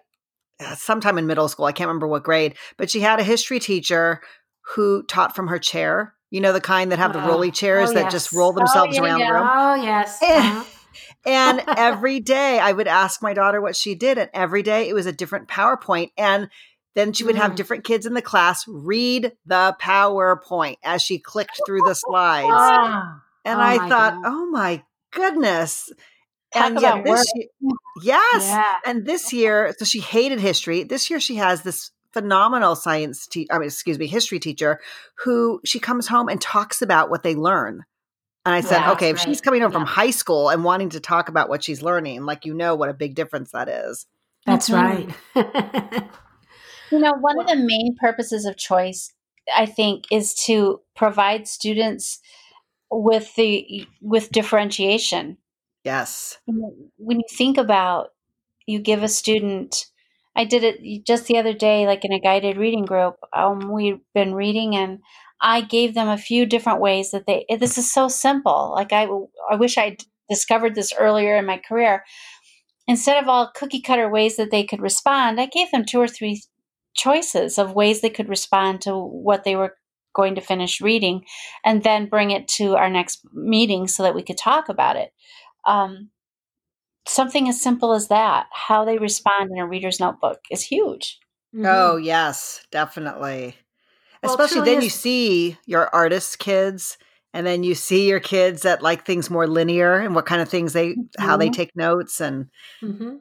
uh, 0.59 0.75
sometime 0.75 1.17
in 1.17 1.27
middle 1.27 1.47
school. 1.47 1.65
I 1.65 1.71
can't 1.71 1.87
remember 1.87 2.07
what 2.07 2.23
grade, 2.23 2.55
but 2.77 2.89
she 2.89 2.99
had 2.99 3.19
a 3.19 3.23
history 3.23 3.59
teacher 3.59 4.21
who 4.75 5.03
taught 5.03 5.35
from 5.35 5.47
her 5.47 5.59
chair. 5.59 6.13
You 6.31 6.41
know, 6.41 6.53
the 6.53 6.61
kind 6.61 6.91
that 6.91 6.99
have 6.99 7.13
the 7.13 7.21
rolly 7.21 7.49
chairs 7.49 7.89
oh, 7.89 7.93
that 7.93 8.03
yes. 8.03 8.11
just 8.11 8.33
roll 8.33 8.49
oh, 8.49 8.59
themselves 8.59 8.99
oh, 8.99 9.03
yeah, 9.03 9.09
around 9.09 9.19
yeah. 9.19 9.27
the 9.27 9.33
room. 9.33 9.49
Oh, 9.51 9.75
yes. 9.75 10.19
And, 10.21 10.57
uh-huh. 10.57 10.63
and 11.25 11.63
every 11.77 12.19
day 12.19 12.59
I 12.59 12.71
would 12.71 12.87
ask 12.87 13.23
my 13.23 13.33
daughter 13.33 13.61
what 13.61 13.75
she 13.75 13.95
did, 13.95 14.17
and 14.17 14.29
every 14.33 14.61
day 14.61 14.89
it 14.89 14.93
was 14.93 15.05
a 15.05 15.11
different 15.11 15.47
PowerPoint. 15.47 16.11
And 16.17 16.49
then 16.95 17.13
she 17.13 17.23
would 17.23 17.35
have 17.35 17.53
mm. 17.53 17.55
different 17.55 17.83
kids 17.83 18.05
in 18.05 18.13
the 18.13 18.21
class 18.21 18.65
read 18.67 19.31
the 19.45 19.75
PowerPoint 19.81 20.77
as 20.83 21.01
she 21.01 21.17
clicked 21.17 21.61
through 21.65 21.81
the 21.81 21.95
slides. 21.95 22.47
Oh, 22.51 23.21
and 23.45 23.59
oh 23.59 23.63
I 23.63 23.77
thought, 23.77 24.21
God. 24.21 24.23
oh 24.25 24.45
my 24.51 24.83
goodness. 25.11 25.91
Talk 26.53 26.65
and 26.65 26.81
yet 26.81 27.03
this 27.03 27.25
year, 27.35 27.47
yes. 28.01 28.43
Yeah. 28.43 28.73
And 28.85 29.05
this 29.05 29.31
year, 29.31 29.75
so 29.77 29.85
she 29.85 29.99
hated 29.99 30.39
history. 30.39 30.83
This 30.83 31.09
year 31.09 31.19
she 31.19 31.35
has 31.35 31.61
this 31.61 31.91
phenomenal 32.11 32.75
science 32.75 33.27
te- 33.27 33.47
I 33.51 33.59
mean, 33.59 33.67
excuse 33.67 33.99
me, 33.99 34.07
history 34.07 34.39
teacher 34.39 34.79
who 35.23 35.61
she 35.63 35.79
comes 35.79 36.07
home 36.07 36.27
and 36.27 36.41
talks 36.41 36.81
about 36.81 37.09
what 37.09 37.23
they 37.23 37.35
learn. 37.35 37.85
And 38.45 38.55
I 38.55 38.61
said, 38.61 38.79
yeah, 38.79 38.91
okay, 38.93 39.09
if 39.09 39.17
right. 39.17 39.25
she's 39.25 39.41
coming 39.41 39.61
home 39.61 39.71
yeah. 39.71 39.79
from 39.79 39.85
high 39.85 40.09
school 40.11 40.49
and 40.49 40.63
wanting 40.63 40.89
to 40.91 40.99
talk 40.99 41.29
about 41.29 41.49
what 41.49 41.63
she's 41.63 41.83
learning, 41.83 42.23
like 42.23 42.45
you 42.45 42.53
know 42.53 42.73
what 42.73 42.89
a 42.89 42.93
big 42.93 43.13
difference 43.13 43.51
that 43.51 43.69
is. 43.69 44.07
That's 44.45 44.69
mm-hmm. 44.69 45.11
right. 45.35 46.03
you 46.91 46.99
know, 46.99 47.13
one 47.19 47.39
of 47.39 47.47
the 47.47 47.57
main 47.57 47.95
purposes 47.99 48.45
of 48.45 48.57
choice, 48.57 49.13
I 49.55 49.65
think, 49.65 50.05
is 50.11 50.33
to 50.45 50.81
provide 50.95 51.47
students 51.47 52.19
with 52.91 53.35
the 53.35 53.87
with 54.01 54.31
differentiation 54.31 55.37
Yes. 55.83 56.37
When 56.45 57.19
you 57.19 57.25
think 57.31 57.57
about 57.57 58.09
you 58.65 58.79
give 58.79 59.03
a 59.03 59.07
student 59.07 59.85
I 60.35 60.45
did 60.45 60.63
it 60.63 61.05
just 61.05 61.25
the 61.25 61.37
other 61.37 61.53
day 61.53 61.85
like 61.85 62.05
in 62.05 62.13
a 62.13 62.19
guided 62.19 62.57
reading 62.57 62.85
group. 62.85 63.15
Um, 63.33 63.71
we've 63.71 63.99
been 64.13 64.33
reading 64.33 64.75
and 64.75 64.99
I 65.41 65.61
gave 65.61 65.93
them 65.95 66.07
a 66.07 66.17
few 66.17 66.45
different 66.45 66.79
ways 66.81 67.11
that 67.11 67.25
they 67.25 67.45
this 67.59 67.77
is 67.77 67.91
so 67.91 68.07
simple. 68.07 68.71
Like 68.75 68.93
I 68.93 69.07
I 69.49 69.55
wish 69.55 69.77
I'd 69.77 70.03
discovered 70.29 70.75
this 70.75 70.93
earlier 70.97 71.35
in 71.37 71.45
my 71.45 71.57
career. 71.57 72.03
Instead 72.87 73.21
of 73.21 73.29
all 73.29 73.51
cookie 73.55 73.81
cutter 73.81 74.09
ways 74.09 74.35
that 74.37 74.51
they 74.51 74.63
could 74.63 74.81
respond, 74.81 75.39
I 75.39 75.45
gave 75.45 75.71
them 75.71 75.85
two 75.85 75.99
or 75.99 76.07
three 76.07 76.43
choices 76.95 77.57
of 77.57 77.73
ways 77.73 78.01
they 78.01 78.09
could 78.09 78.29
respond 78.29 78.81
to 78.81 78.95
what 78.95 79.43
they 79.43 79.55
were 79.55 79.75
going 80.19 80.35
to 80.35 80.41
finish 80.41 80.81
reading 80.81 81.23
and 81.63 81.83
then 81.83 82.09
bring 82.09 82.31
it 82.31 82.47
to 82.47 82.75
our 82.75 82.89
next 82.89 83.25
meeting 83.33 83.87
so 83.87 84.03
that 84.03 84.15
we 84.15 84.23
could 84.23 84.37
talk 84.37 84.69
about 84.69 84.95
it 84.95 85.13
um, 85.65 86.09
something 87.07 87.49
as 87.49 87.61
simple 87.61 87.93
as 87.93 88.07
that, 88.07 88.47
how 88.51 88.85
they 88.85 88.97
respond 88.97 89.51
in 89.51 89.59
a 89.59 89.67
reader's 89.67 89.99
notebook, 89.99 90.39
is 90.51 90.63
huge. 90.63 91.19
Mm-hmm. 91.55 91.65
Oh, 91.65 91.97
yes, 91.97 92.65
definitely. 92.71 93.55
Well, 94.21 94.31
Especially 94.33 94.65
then 94.65 94.79
is- 94.79 94.83
you 94.85 94.89
see 94.89 95.57
your 95.65 95.93
artist 95.93 96.39
kids 96.39 96.97
and 97.33 97.45
then 97.45 97.63
you 97.63 97.75
see 97.75 98.07
your 98.09 98.19
kids 98.19 98.63
that 98.63 98.81
like 98.81 99.05
things 99.05 99.29
more 99.29 99.47
linear 99.47 99.99
and 99.99 100.15
what 100.15 100.25
kind 100.25 100.41
of 100.41 100.49
things 100.49 100.73
they 100.73 100.89
mm-hmm. 100.89 101.23
how 101.23 101.37
they 101.37 101.45
mm-hmm. 101.45 101.53
take 101.53 101.75
notes 101.75 102.19
and 102.19 102.47
mm-hmm. 102.81 103.17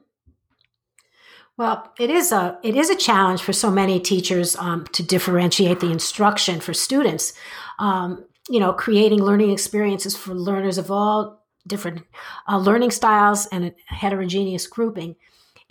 Well 1.59 1.93
it 1.99 2.09
is 2.09 2.31
a 2.31 2.57
it 2.63 2.75
is 2.75 2.89
a 2.89 2.95
challenge 2.95 3.43
for 3.43 3.53
so 3.53 3.69
many 3.69 3.99
teachers 3.99 4.55
um, 4.55 4.85
to 4.87 5.03
differentiate 5.03 5.79
the 5.79 5.91
instruction 5.91 6.59
for 6.59 6.73
students 6.73 7.33
um, 7.77 8.25
you 8.49 8.59
know 8.59 8.73
creating 8.73 9.21
learning 9.21 9.51
experiences 9.51 10.17
for 10.17 10.33
learners 10.33 10.79
of 10.79 10.89
all 10.89 11.39
different 11.69 12.03
uh, 12.49 12.57
learning 12.57 12.91
styles 12.91 13.45
and 13.47 13.73
heterogeneous 13.85 14.67
grouping. 14.67 15.15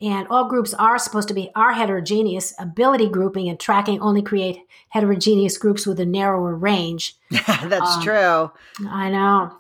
And 0.01 0.29
all 0.29 0.49
groups 0.49 0.73
are 0.75 0.97
supposed 0.97 1.29
to 1.29 1.35
be 1.35 1.51
are 1.57 1.73
heterogeneous. 1.73 2.55
Ability 2.59 3.11
grouping 3.11 3.49
and 3.49 3.59
tracking 3.59 4.01
only 4.01 4.23
create 4.23 4.61
heterogeneous 4.91 5.59
groups 5.59 5.87
with 5.87 5.99
a 5.99 6.07
narrower 6.07 6.55
range. 6.55 7.17
That's 7.31 7.97
um, 7.97 8.03
true. 8.03 8.51
I 8.89 9.11
know. 9.11 9.59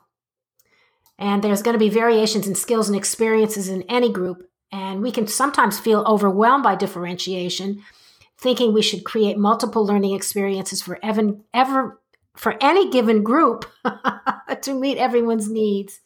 And 1.18 1.42
there's 1.42 1.62
going 1.62 1.74
to 1.74 1.78
be 1.78 1.88
variations 1.88 2.46
in 2.46 2.54
skills 2.54 2.88
and 2.88 2.96
experiences 2.96 3.68
in 3.68 3.82
any 3.82 4.12
group. 4.12 4.47
And 4.70 5.02
we 5.02 5.10
can 5.10 5.26
sometimes 5.26 5.78
feel 5.78 6.04
overwhelmed 6.06 6.62
by 6.62 6.74
differentiation, 6.74 7.82
thinking 8.36 8.72
we 8.72 8.82
should 8.82 9.04
create 9.04 9.38
multiple 9.38 9.84
learning 9.84 10.14
experiences 10.14 10.82
for 10.82 10.98
ever, 11.02 11.36
ever 11.54 11.98
for 12.36 12.56
any 12.60 12.90
given 12.90 13.22
group 13.22 13.64
to 14.62 14.74
meet 14.74 14.98
everyone's 14.98 15.50
needs. 15.50 16.00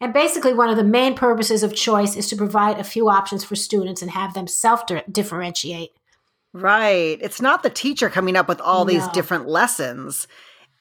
And 0.00 0.12
basically, 0.12 0.54
one 0.54 0.70
of 0.70 0.76
the 0.76 0.84
main 0.84 1.14
purposes 1.14 1.62
of 1.62 1.74
choice 1.74 2.16
is 2.16 2.28
to 2.28 2.36
provide 2.36 2.78
a 2.78 2.84
few 2.84 3.08
options 3.08 3.42
for 3.42 3.56
students 3.56 4.00
and 4.00 4.12
have 4.12 4.32
them 4.32 4.46
self 4.46 4.84
differentiate. 5.10 5.90
Right. 6.52 7.18
It's 7.20 7.40
not 7.40 7.62
the 7.62 7.70
teacher 7.70 8.08
coming 8.08 8.36
up 8.36 8.48
with 8.48 8.60
all 8.60 8.84
no. 8.84 8.92
these 8.92 9.06
different 9.08 9.48
lessons. 9.48 10.28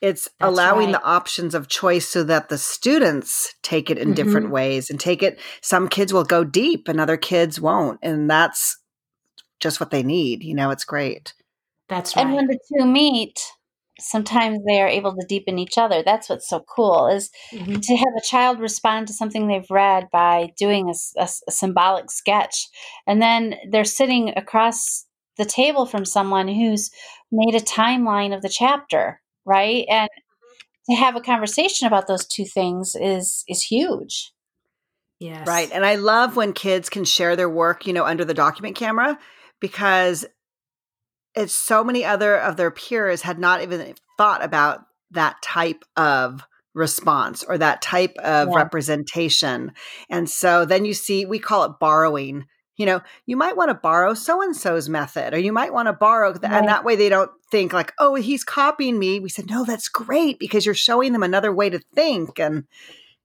It's 0.01 0.29
That's 0.39 0.51
allowing 0.51 0.91
right. 0.91 1.01
the 1.01 1.03
options 1.03 1.55
of 1.55 1.67
choice 1.67 2.07
so 2.07 2.23
that 2.23 2.49
the 2.49 2.57
students 2.57 3.55
take 3.63 3.89
it 3.89 3.97
in 3.97 4.09
mm-hmm. 4.09 4.15
different 4.15 4.51
ways 4.51 4.89
and 4.89 4.99
take 4.99 5.23
it. 5.23 5.39
Some 5.61 5.87
kids 5.87 6.13
will 6.13 6.23
go 6.23 6.43
deep 6.43 6.87
and 6.87 6.99
other 6.99 7.17
kids 7.17 7.59
won't. 7.59 7.99
And 8.03 8.29
that's 8.29 8.77
just 9.59 9.79
what 9.79 9.89
they 9.89 10.03
need. 10.03 10.43
You 10.43 10.55
know, 10.55 10.69
it's 10.69 10.85
great. 10.85 11.33
That's 11.89 12.15
right. 12.15 12.25
And 12.25 12.35
when 12.35 12.47
the 12.47 12.59
two 12.77 12.85
meet, 12.85 13.39
sometimes 13.99 14.59
they 14.67 14.81
are 14.81 14.87
able 14.87 15.15
to 15.15 15.25
deepen 15.27 15.57
each 15.57 15.77
other 15.77 16.03
that's 16.03 16.29
what's 16.29 16.47
so 16.47 16.63
cool 16.75 17.07
is 17.07 17.29
mm-hmm. 17.51 17.79
to 17.79 17.95
have 17.95 18.13
a 18.15 18.21
child 18.21 18.59
respond 18.59 19.07
to 19.07 19.13
something 19.13 19.47
they've 19.47 19.71
read 19.71 20.07
by 20.11 20.51
doing 20.57 20.89
a, 20.89 21.21
a, 21.21 21.27
a, 21.47 21.51
symbolic 21.51 22.11
sketch 22.11 22.67
and 23.07 23.21
then 23.21 23.55
they're 23.71 23.83
sitting 23.83 24.31
across 24.37 25.05
the 25.37 25.45
table 25.45 25.85
from 25.85 26.05
someone 26.05 26.47
who's 26.47 26.91
made 27.31 27.55
a 27.55 27.63
timeline 27.63 28.35
of 28.35 28.41
the 28.41 28.49
chapter 28.49 29.19
right 29.47 29.85
and 29.89 30.09
mm-hmm. 30.09 30.93
to 30.93 30.99
have 30.99 31.15
a 31.15 31.21
conversation 31.21 31.87
about 31.87 32.07
those 32.07 32.25
two 32.25 32.45
things 32.45 32.95
is 32.99 33.43
is 33.47 33.63
huge 33.63 34.31
yes 35.19 35.47
right 35.47 35.71
and 35.71 35.85
i 35.85 35.95
love 35.95 36.35
when 36.35 36.53
kids 36.53 36.89
can 36.89 37.05
share 37.05 37.35
their 37.35 37.49
work 37.49 37.87
you 37.87 37.93
know 37.93 38.05
under 38.05 38.25
the 38.25 38.33
document 38.33 38.75
camera 38.75 39.17
because 39.59 40.25
it's 41.35 41.53
so 41.53 41.83
many 41.83 42.03
other 42.03 42.35
of 42.35 42.57
their 42.57 42.71
peers 42.71 43.21
had 43.21 43.39
not 43.39 43.61
even 43.61 43.93
thought 44.17 44.43
about 44.43 44.81
that 45.11 45.41
type 45.41 45.83
of 45.95 46.43
response 46.77 47.43
or 47.43 47.57
that 47.57 47.81
type 47.81 48.15
of 48.19 48.49
yeah. 48.49 48.55
representation. 48.55 49.71
And 50.09 50.29
so 50.29 50.63
then 50.63 50.85
you 50.85 50.93
see, 50.93 51.25
we 51.25 51.39
call 51.39 51.63
it 51.65 51.79
borrowing. 51.79 52.45
You 52.77 52.85
know, 52.85 53.01
you 53.25 53.35
might 53.35 53.57
want 53.57 53.69
to 53.69 53.73
borrow 53.73 54.13
so 54.13 54.41
and 54.41 54.55
so's 54.55 54.87
method, 54.87 55.33
or 55.33 55.39
you 55.39 55.51
might 55.51 55.73
want 55.73 55.87
to 55.87 55.93
borrow, 55.93 56.31
right. 56.31 56.43
and 56.43 56.67
that 56.67 56.85
way 56.85 56.95
they 56.95 57.09
don't 57.09 57.31
think 57.51 57.73
like, 57.73 57.91
oh, 57.99 58.15
he's 58.15 58.43
copying 58.43 58.99
me. 58.99 59.19
We 59.19 59.29
said, 59.29 59.49
no, 59.49 59.65
that's 59.65 59.89
great 59.89 60.37
because 60.37 60.65
you're 60.65 60.75
showing 60.75 61.11
them 61.11 61.23
another 61.23 61.53
way 61.53 61.69
to 61.69 61.79
think. 61.95 62.39
And 62.39 62.65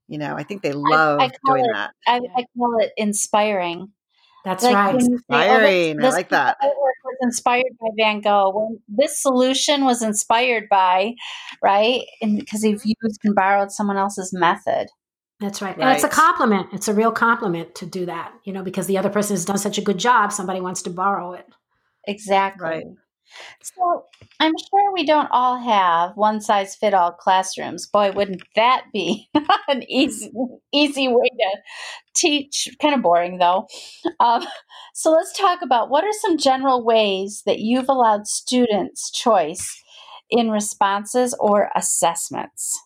You 0.08 0.18
know, 0.18 0.34
I 0.36 0.42
think 0.42 0.62
they 0.62 0.72
love 0.72 1.20
I, 1.20 1.24
I 1.26 1.30
doing 1.46 1.64
it, 1.64 1.70
that. 1.72 1.90
I, 2.06 2.20
I, 2.36 2.44
call 2.56 2.78
it 2.80 2.92
inspiring. 2.96 3.92
That's 4.44 4.64
like 4.64 4.74
right. 4.74 4.94
Inspiring. 4.94 5.70
Say, 5.70 5.92
oh, 5.92 5.96
this, 6.02 6.14
I 6.14 6.16
like 6.16 6.28
that. 6.30 6.56
Artwork 6.62 7.00
was 7.04 7.16
inspired 7.22 7.78
by 7.80 7.88
Van 7.96 8.20
Gogh. 8.20 8.52
When 8.54 8.80
this 8.88 9.22
solution 9.22 9.84
was 9.84 10.02
inspired 10.02 10.68
by, 10.68 11.14
right? 11.62 12.02
Because 12.20 12.62
they've 12.62 12.82
used 12.84 13.20
and 13.24 13.34
borrowed 13.34 13.70
someone 13.70 13.96
else's 13.96 14.32
method. 14.32 14.88
That's 15.42 15.60
right. 15.60 15.76
And 15.76 15.90
it's 15.90 16.04
a 16.04 16.08
compliment. 16.08 16.68
It's 16.72 16.86
a 16.86 16.94
real 16.94 17.10
compliment 17.10 17.74
to 17.76 17.86
do 17.86 18.06
that, 18.06 18.32
you 18.44 18.52
know, 18.52 18.62
because 18.62 18.86
the 18.86 18.96
other 18.96 19.10
person 19.10 19.34
has 19.34 19.44
done 19.44 19.58
such 19.58 19.76
a 19.76 19.82
good 19.82 19.98
job, 19.98 20.32
somebody 20.32 20.60
wants 20.60 20.82
to 20.82 20.90
borrow 20.90 21.32
it. 21.32 21.46
Exactly. 22.06 22.68
Right. 22.68 22.84
So 23.62 24.04
I'm 24.38 24.52
sure 24.56 24.92
we 24.92 25.04
don't 25.04 25.30
all 25.32 25.58
have 25.58 26.12
one 26.14 26.40
size 26.40 26.76
fit 26.76 26.94
all 26.94 27.10
classrooms. 27.10 27.88
Boy, 27.88 28.12
wouldn't 28.12 28.42
that 28.54 28.84
be 28.92 29.30
an 29.68 29.82
easy 29.90 30.30
easy 30.72 31.08
way 31.08 31.28
to 31.28 31.56
teach? 32.14 32.68
Kind 32.80 32.94
of 32.94 33.02
boring 33.02 33.38
though. 33.38 33.66
Um, 34.20 34.44
so 34.94 35.10
let's 35.10 35.36
talk 35.36 35.60
about 35.62 35.90
what 35.90 36.04
are 36.04 36.12
some 36.12 36.38
general 36.38 36.84
ways 36.84 37.42
that 37.46 37.58
you've 37.58 37.88
allowed 37.88 38.28
students 38.28 39.10
choice 39.10 39.82
in 40.30 40.50
responses 40.50 41.34
or 41.40 41.70
assessments. 41.74 42.78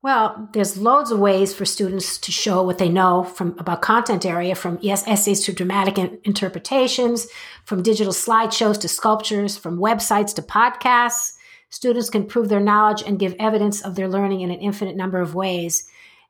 Well, 0.00 0.48
there's 0.52 0.78
loads 0.78 1.10
of 1.10 1.18
ways 1.18 1.52
for 1.52 1.64
students 1.64 2.18
to 2.18 2.30
show 2.30 2.62
what 2.62 2.78
they 2.78 2.88
know 2.88 3.24
from 3.24 3.58
about 3.58 3.82
content 3.82 4.24
area, 4.24 4.54
from 4.54 4.78
yes, 4.80 5.06
essays 5.08 5.44
to 5.44 5.52
dramatic 5.52 5.98
in- 5.98 6.20
interpretations, 6.22 7.26
from 7.64 7.82
digital 7.82 8.12
slideshows 8.12 8.80
to 8.80 8.88
sculptures, 8.88 9.56
from 9.56 9.78
websites 9.78 10.34
to 10.36 10.42
podcasts. 10.42 11.32
Students 11.70 12.10
can 12.10 12.26
prove 12.26 12.48
their 12.48 12.60
knowledge 12.60 13.02
and 13.02 13.18
give 13.18 13.34
evidence 13.40 13.82
of 13.82 13.96
their 13.96 14.08
learning 14.08 14.42
in 14.42 14.50
an 14.50 14.60
infinite 14.60 14.96
number 14.96 15.20
of 15.20 15.34
ways. 15.34 15.88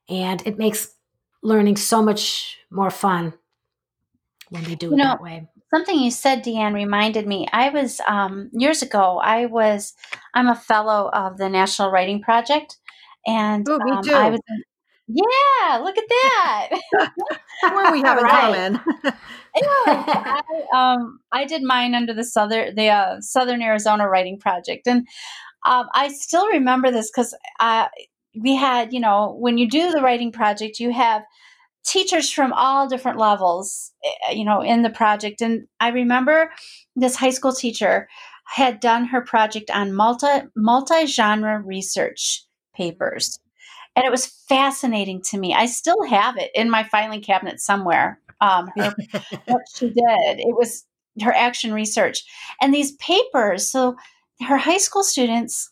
And 0.09 0.45
it 0.47 0.57
makes 0.57 0.95
learning 1.43 1.77
so 1.77 2.03
much 2.03 2.57
more 2.71 2.91
fun 2.91 3.35
when 4.49 4.65
they 4.65 4.75
do 4.75 4.89
it 4.89 4.91
you 4.93 4.97
know, 4.97 5.05
that 5.05 5.23
way. 5.23 5.47
Something 5.71 5.99
you 5.99 6.11
said, 6.11 6.43
Deanne, 6.43 6.73
reminded 6.73 7.27
me. 7.27 7.47
I 7.53 7.69
was 7.69 8.01
um, 8.09 8.51
years 8.53 8.83
ago. 8.83 9.19
I 9.23 9.47
was. 9.47 9.95
I'm 10.33 10.49
a 10.49 10.55
fellow 10.55 11.11
of 11.13 11.37
the 11.37 11.49
National 11.51 11.91
Writing 11.91 12.23
Project, 12.23 12.79
and 13.29 13.69
Ooh, 13.69 13.79
um. 13.81 14.03
I 14.11 14.31
was, 14.31 14.41
yeah, 15.07 15.79
look 15.79 15.97
at 15.97 16.05
that. 16.09 16.69
what 17.63 17.93
we 17.93 18.01
have 18.03 18.19
in 18.19 18.27
common. 18.27 18.81
I, 19.57 20.43
um, 20.75 21.21
I 21.33 21.45
did 21.45 21.63
mine 21.63 21.95
under 21.95 22.15
the 22.15 22.25
southern 22.25 22.75
the 22.75 22.89
uh, 22.89 23.21
Southern 23.21 23.63
Arizona 23.63 24.09
Writing 24.09 24.39
Project, 24.39 24.87
and 24.87 25.07
um, 25.67 25.87
I 25.95 26.09
still 26.09 26.49
remember 26.49 26.91
this 26.91 27.11
because 27.11 27.35
uh, 27.61 27.87
we 28.41 28.55
had, 28.55 28.93
you 28.93 29.01
know, 29.01 29.37
when 29.39 29.59
you 29.59 29.69
do 29.69 29.91
the 29.91 30.01
writing 30.01 30.33
project, 30.33 30.79
you 30.79 30.93
have 30.93 31.23
teachers 31.85 32.31
from 32.31 32.53
all 32.53 32.89
different 32.89 33.19
levels, 33.19 33.93
eh, 34.05 34.33
you 34.33 34.45
know, 34.45 34.61
in 34.61 34.83
the 34.83 34.91
project. 34.91 35.41
And 35.41 35.67
I 35.81 35.89
remember 35.89 36.51
this 36.97 37.17
high 37.17 37.31
school 37.31 37.53
teacher 37.53 38.09
had 38.45 38.81
done 38.81 39.07
her 39.07 39.21
project 39.21 39.71
on 39.71 39.93
multi 39.93 40.49
multi 40.57 41.07
genre 41.07 41.61
research 41.61 42.45
papers. 42.79 43.39
And 43.97 44.07
it 44.07 44.11
was 44.11 44.27
fascinating 44.49 45.21
to 45.31 45.39
me. 45.39 45.55
I 45.55 45.67
still 45.67 46.05
have 46.05 46.37
it 46.39 46.51
in 46.55 46.71
my 46.71 46.85
filing 46.85 47.21
cabinet 47.21 47.61
somewhere. 47.61 48.21
Um, 48.41 48.69
her, 48.77 48.95
what 49.47 49.63
she 49.75 49.89
did, 49.89 50.39
it 50.39 50.57
was 50.57 50.87
her 51.21 51.33
action 51.33 51.75
research. 51.75 52.23
And 52.63 52.73
these 52.73 52.93
papers, 52.93 53.71
so 53.71 53.97
her 54.47 54.57
high 54.57 54.79
school 54.79 55.03
students 55.03 55.71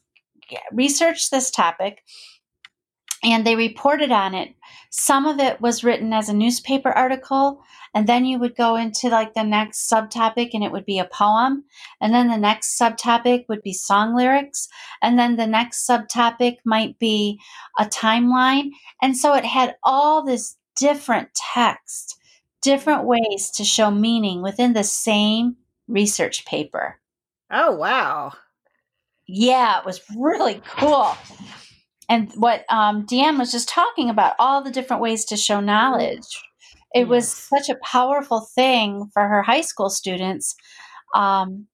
researched 0.73 1.31
this 1.31 1.51
topic 1.51 2.03
and 3.23 3.47
they 3.47 3.57
reported 3.57 4.11
on 4.11 4.35
it. 4.35 4.55
Some 4.91 5.27
of 5.27 5.39
it 5.41 5.61
was 5.61 5.85
written 5.85 6.13
as 6.13 6.29
a 6.29 6.35
newspaper 6.35 6.91
article, 6.91 7.63
and 7.97 8.07
then 8.07 8.27
you 8.27 8.39
would 8.39 8.55
go 8.55 8.77
into 8.77 9.09
like 9.09 9.33
the 9.33 9.43
next 9.43 9.91
subtopic 9.91 10.51
and 10.53 10.63
it 10.63 10.71
would 10.71 10.85
be 10.85 10.99
a 10.99 11.07
poem 11.07 11.65
and 12.03 12.13
then 12.13 12.29
the 12.29 12.37
next 12.37 12.79
subtopic 12.79 13.47
would 13.49 13.63
be 13.63 13.73
song 13.73 14.15
lyrics 14.15 14.69
and 15.01 15.19
then 15.19 15.37
the 15.37 15.47
next 15.47 15.89
subtopic 15.89 16.59
might 16.67 16.99
be 16.99 17.41
a 17.79 17.87
timeline. 17.87 18.69
And 19.01 19.17
so 19.17 19.33
it 19.33 19.47
had 19.47 19.77
all 19.83 20.23
this 20.23 20.57
different 20.77 21.31
text 21.55 22.21
different 22.61 23.05
ways 23.05 23.51
to 23.53 23.65
show 23.65 23.91
meaning 23.91 24.43
within 24.43 24.75
the 24.75 24.85
same 24.85 25.57
research 25.89 26.45
paper. 26.45 27.01
Oh 27.51 27.77
wow. 27.77 28.35
Yeah 29.27 29.79
it 29.79 29.87
was 29.87 30.03
really 30.19 30.61
cool 30.77 31.17
and 32.09 32.33
what 32.35 32.65
um, 32.71 33.07
Deanne 33.07 33.39
was 33.39 33.51
just 33.51 33.69
talking 33.69 34.11
about, 34.11 34.35
all 34.39 34.63
the 34.63 34.71
different 34.71 35.03
ways 35.03 35.25
to 35.27 35.37
show 35.37 35.61
knowledge 35.61 36.27
it 36.97 37.01
yes. 37.01 37.09
was 37.09 37.31
such 37.31 37.69
a 37.69 37.79
powerful 37.83 38.41
thing 38.41 39.11
for 39.13 39.29
her 39.29 39.43
high 39.43 39.61
school 39.61 39.91
students. 39.91 40.55
Um, 41.15 41.67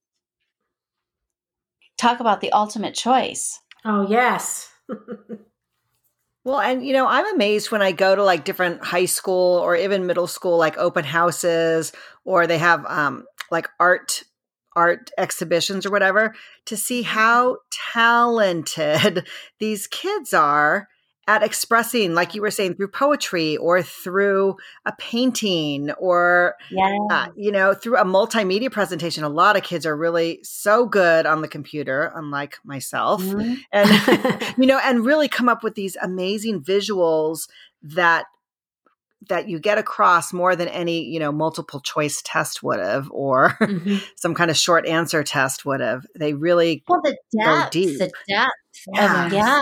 talk 1.96 2.18
about 2.18 2.40
the 2.40 2.50
ultimate 2.50 2.94
choice. 2.94 3.60
Oh, 3.84 4.04
yes. 4.08 4.68
well, 6.44 6.60
and 6.60 6.84
you 6.84 6.92
know, 6.92 7.06
I'm 7.06 7.32
amazed 7.34 7.70
when 7.70 7.82
I 7.82 7.92
go 7.92 8.16
to 8.16 8.24
like 8.24 8.44
different 8.44 8.84
high 8.84 9.04
school 9.04 9.58
or 9.58 9.76
even 9.76 10.06
middle 10.06 10.26
school, 10.26 10.56
like 10.56 10.76
open 10.76 11.04
houses, 11.04 11.92
or 12.24 12.48
they 12.48 12.58
have 12.58 12.84
um, 12.86 13.24
like 13.52 13.68
art 13.78 14.24
art 14.76 15.11
exhibitions 15.18 15.87
or 15.87 15.90
whatever 15.90 16.35
to 16.66 16.76
see 16.76 17.02
mm-hmm. 17.02 17.18
how 17.18 17.58
talented 17.92 19.26
these 19.58 19.87
kids 19.87 20.32
are 20.32 20.88
at 21.28 21.42
expressing, 21.42 22.14
like 22.14 22.35
you 22.35 22.42
were 22.42 22.50
saying, 22.50 22.74
through 22.74 22.88
poetry 22.88 23.56
or 23.56 23.80
through 23.80 24.56
a 24.85 24.92
painting 24.98 25.90
or, 25.92 26.56
yeah. 26.70 26.98
uh, 27.11 27.28
you 27.37 27.52
know, 27.52 27.74
through 27.74 27.96
a 27.96 28.04
multimedia 28.04 28.70
presentation. 28.70 29.22
A 29.22 29.28
lot 29.28 29.56
of 29.56 29.62
kids 29.62 29.87
are 29.87 29.96
really 29.96 30.40
so 30.42 30.85
good 30.85 31.24
on 31.24 31.40
the 31.40 31.48
computer, 31.48 32.11
unlike 32.14 32.56
myself, 32.64 33.22
mm-hmm. 33.22 33.54
and 33.72 34.54
you 34.58 34.66
know, 34.66 34.80
and 34.82 35.06
really 35.06 35.28
come 35.28 35.48
up 35.48 35.62
with 35.62 35.76
these 35.76 35.96
amazing 36.02 36.61
visuals 36.61 37.48
that 37.82 38.26
that 39.28 39.48
you 39.48 39.58
get 39.58 39.78
across 39.78 40.32
more 40.32 40.56
than 40.56 40.68
any 40.68 41.04
you 41.04 41.18
know 41.18 41.32
multiple 41.32 41.80
choice 41.80 42.22
test 42.24 42.62
would 42.62 42.80
have 42.80 43.11
or 43.11 43.50
mm-hmm. 43.61 43.96
some 44.16 44.35
kind 44.35 44.50
of 44.50 44.56
short 44.56 44.87
answer 44.87 45.22
test 45.22 45.64
would 45.64 45.80
have 45.80 46.06
they 46.18 46.35
really 46.35 46.82
well 46.88 47.00
the 47.02 47.16
depth 47.38 47.72
the 47.72 48.12
depth 48.28 48.52
yeah. 48.92 49.28
yeah 49.30 49.61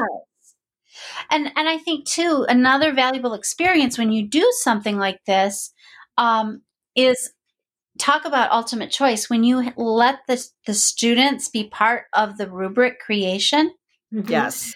and 1.31 1.51
and 1.57 1.69
I 1.69 1.79
think 1.79 2.07
too 2.07 2.47
another 2.49 2.93
valuable 2.93 3.35
experience 3.35 3.99
when 3.99 4.13
you 4.13 4.27
do 4.27 4.49
something 4.61 4.99
like 4.99 5.25
this 5.27 5.73
um, 6.19 6.63
is 6.95 7.33
talk 7.99 8.25
about 8.25 8.51
ultimate 8.51 8.91
choice 8.91 9.29
when 9.29 9.45
you 9.45 9.73
let 9.77 10.21
the 10.27 10.45
the 10.67 10.75
students 10.75 11.49
be 11.49 11.65
part 11.65 12.05
of 12.13 12.39
the 12.39 12.49
rubric 12.51 13.01
creation. 13.01 13.73
Mm-hmm. 14.13 14.31
Yes, 14.31 14.75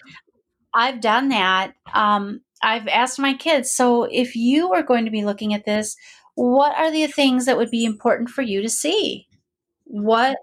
I've 0.73 1.01
done 1.01 1.29
that. 1.29 1.73
Um, 1.93 2.41
I've 2.65 2.87
asked 2.87 3.19
my 3.19 3.33
kids. 3.35 3.71
So 3.71 4.03
if 4.05 4.35
you 4.35 4.73
are 4.73 4.83
going 4.83 5.05
to 5.05 5.11
be 5.11 5.23
looking 5.23 5.53
at 5.53 5.65
this, 5.65 5.95
what 6.33 6.75
are 6.75 6.91
the 6.91 7.07
things 7.07 7.45
that 7.45 7.57
would 7.57 7.69
be 7.69 7.85
important 7.85 8.29
for 8.29 8.41
you 8.41 8.61
to 8.61 8.69
see? 8.69 9.27
What 9.85 10.37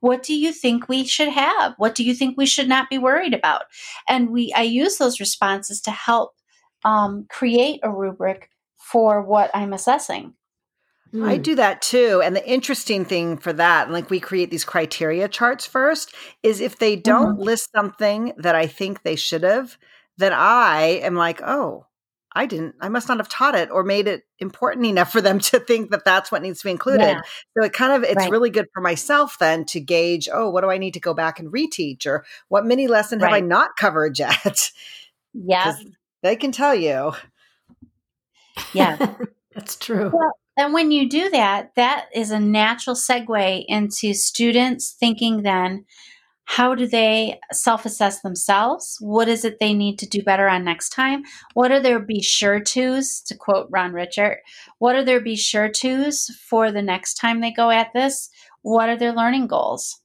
what 0.00 0.22
do 0.22 0.34
you 0.34 0.52
think 0.52 0.88
we 0.88 1.04
should 1.04 1.28
have 1.28 1.74
what 1.78 1.94
do 1.94 2.04
you 2.04 2.14
think 2.14 2.36
we 2.36 2.46
should 2.46 2.68
not 2.68 2.90
be 2.90 2.98
worried 2.98 3.34
about 3.34 3.62
and 4.08 4.30
we 4.30 4.52
i 4.54 4.62
use 4.62 4.98
those 4.98 5.20
responses 5.20 5.80
to 5.80 5.90
help 5.90 6.32
um, 6.84 7.26
create 7.30 7.80
a 7.82 7.90
rubric 7.90 8.50
for 8.76 9.22
what 9.22 9.50
i'm 9.54 9.72
assessing 9.72 10.34
I 11.14 11.36
hmm. 11.36 11.42
do 11.42 11.54
that 11.54 11.82
too. 11.82 12.20
And 12.22 12.34
the 12.34 12.46
interesting 12.46 13.04
thing 13.04 13.38
for 13.38 13.52
that, 13.54 13.90
like 13.90 14.10
we 14.10 14.20
create 14.20 14.50
these 14.50 14.64
criteria 14.64 15.28
charts 15.28 15.64
first, 15.64 16.14
is 16.42 16.60
if 16.60 16.78
they 16.78 16.96
don't 16.96 17.34
mm-hmm. 17.34 17.42
list 17.42 17.70
something 17.74 18.32
that 18.36 18.56
I 18.56 18.66
think 18.66 19.02
they 19.02 19.16
should 19.16 19.44
have, 19.44 19.78
then 20.18 20.32
I 20.32 21.00
am 21.02 21.14
like, 21.14 21.40
oh, 21.42 21.86
I 22.36 22.44
didn't, 22.44 22.74
I 22.82 22.90
must 22.90 23.08
not 23.08 23.16
have 23.16 23.30
taught 23.30 23.54
it 23.54 23.70
or 23.70 23.82
made 23.82 24.06
it 24.06 24.24
important 24.38 24.84
enough 24.84 25.10
for 25.10 25.22
them 25.22 25.38
to 25.40 25.58
think 25.58 25.90
that 25.90 26.04
that's 26.04 26.30
what 26.30 26.42
needs 26.42 26.60
to 26.60 26.64
be 26.64 26.70
included. 26.70 27.02
Yeah. 27.02 27.22
So 27.56 27.64
it 27.64 27.72
kind 27.72 27.92
of, 27.92 28.04
it's 28.04 28.16
right. 28.16 28.30
really 28.30 28.50
good 28.50 28.66
for 28.74 28.82
myself 28.82 29.38
then 29.40 29.64
to 29.66 29.80
gauge, 29.80 30.28
oh, 30.30 30.50
what 30.50 30.60
do 30.60 30.70
I 30.70 30.78
need 30.78 30.94
to 30.94 31.00
go 31.00 31.14
back 31.14 31.40
and 31.40 31.52
reteach 31.52 32.06
or 32.06 32.24
what 32.48 32.66
mini 32.66 32.88
lesson 32.88 33.18
right. 33.20 33.28
have 33.28 33.36
I 33.36 33.40
not 33.40 33.76
covered 33.76 34.18
yet? 34.18 34.70
Yeah. 35.32 35.76
They 36.22 36.36
can 36.36 36.52
tell 36.52 36.74
you. 36.74 37.12
Yeah. 38.72 39.14
that's 39.54 39.76
true. 39.76 40.10
Well, 40.12 40.32
and 40.56 40.72
when 40.72 40.90
you 40.90 41.08
do 41.08 41.28
that, 41.30 41.72
that 41.76 42.06
is 42.14 42.30
a 42.30 42.40
natural 42.40 42.96
segue 42.96 43.64
into 43.68 44.14
students 44.14 44.90
thinking 44.90 45.42
then, 45.42 45.84
how 46.46 46.76
do 46.76 46.86
they 46.86 47.38
self 47.52 47.84
assess 47.84 48.22
themselves? 48.22 48.96
What 49.00 49.28
is 49.28 49.44
it 49.44 49.58
they 49.58 49.74
need 49.74 49.98
to 49.98 50.06
do 50.06 50.22
better 50.22 50.48
on 50.48 50.64
next 50.64 50.90
time? 50.90 51.24
What 51.54 51.72
are 51.72 51.80
their 51.80 51.98
be 51.98 52.22
sure 52.22 52.60
tos, 52.60 53.20
to 53.26 53.36
quote 53.36 53.66
Ron 53.70 53.92
Ritchhart? 53.92 54.38
What 54.78 54.94
are 54.94 55.04
their 55.04 55.20
be 55.20 55.36
sure 55.36 55.68
tos 55.68 56.30
for 56.48 56.70
the 56.70 56.82
next 56.82 57.14
time 57.14 57.40
they 57.40 57.52
go 57.52 57.70
at 57.70 57.92
this? 57.92 58.30
What 58.62 58.88
are 58.88 58.96
their 58.96 59.12
learning 59.12 59.48
goals? 59.48 60.00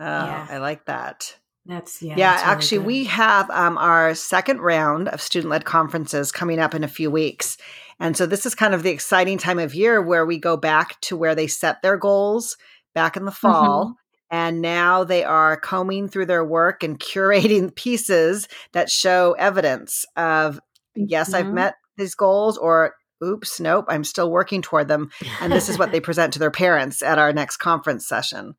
Oh, 0.00 0.04
yeah. 0.04 0.46
I 0.50 0.58
like 0.58 0.86
that. 0.86 1.38
That's 1.66 2.02
yeah. 2.02 2.14
Yeah, 2.16 2.32
that's 2.32 2.42
actually, 2.44 2.78
good. 2.78 2.86
we 2.86 3.04
have 3.04 3.50
um, 3.50 3.76
our 3.76 4.14
second 4.14 4.60
round 4.60 5.08
of 5.08 5.20
student 5.20 5.50
led 5.50 5.66
conferences 5.66 6.32
coming 6.32 6.58
up 6.58 6.74
in 6.74 6.84
a 6.84 6.88
few 6.88 7.10
weeks. 7.10 7.58
And 8.00 8.16
so 8.16 8.24
this 8.26 8.46
is 8.46 8.54
kind 8.54 8.74
of 8.74 8.82
the 8.82 8.90
exciting 8.90 9.38
time 9.38 9.58
of 9.58 9.74
year 9.74 10.00
where 10.00 10.24
we 10.24 10.38
go 10.38 10.56
back 10.56 11.00
to 11.02 11.16
where 11.16 11.34
they 11.34 11.46
set 11.46 11.82
their 11.82 11.96
goals 11.98 12.56
back 12.94 13.16
in 13.16 13.24
the 13.24 13.30
fall. 13.30 13.84
Mm-hmm. 13.84 14.03
And 14.30 14.60
now 14.60 15.04
they 15.04 15.22
are 15.22 15.56
combing 15.56 16.08
through 16.08 16.26
their 16.26 16.44
work 16.44 16.82
and 16.82 16.98
curating 16.98 17.74
pieces 17.74 18.48
that 18.72 18.90
show 18.90 19.32
evidence 19.38 20.04
of, 20.16 20.58
yes, 20.94 21.28
mm-hmm. 21.28 21.36
I've 21.48 21.54
met 21.54 21.74
these 21.96 22.14
goals, 22.14 22.58
or 22.58 22.94
oops, 23.22 23.60
nope, 23.60 23.86
I'm 23.88 24.04
still 24.04 24.30
working 24.30 24.62
toward 24.62 24.88
them. 24.88 25.10
And 25.40 25.52
this 25.52 25.68
is 25.68 25.78
what 25.78 25.92
they 25.92 26.00
present 26.00 26.32
to 26.32 26.38
their 26.38 26.50
parents 26.50 27.02
at 27.02 27.18
our 27.18 27.32
next 27.32 27.58
conference 27.58 28.08
session. 28.08 28.54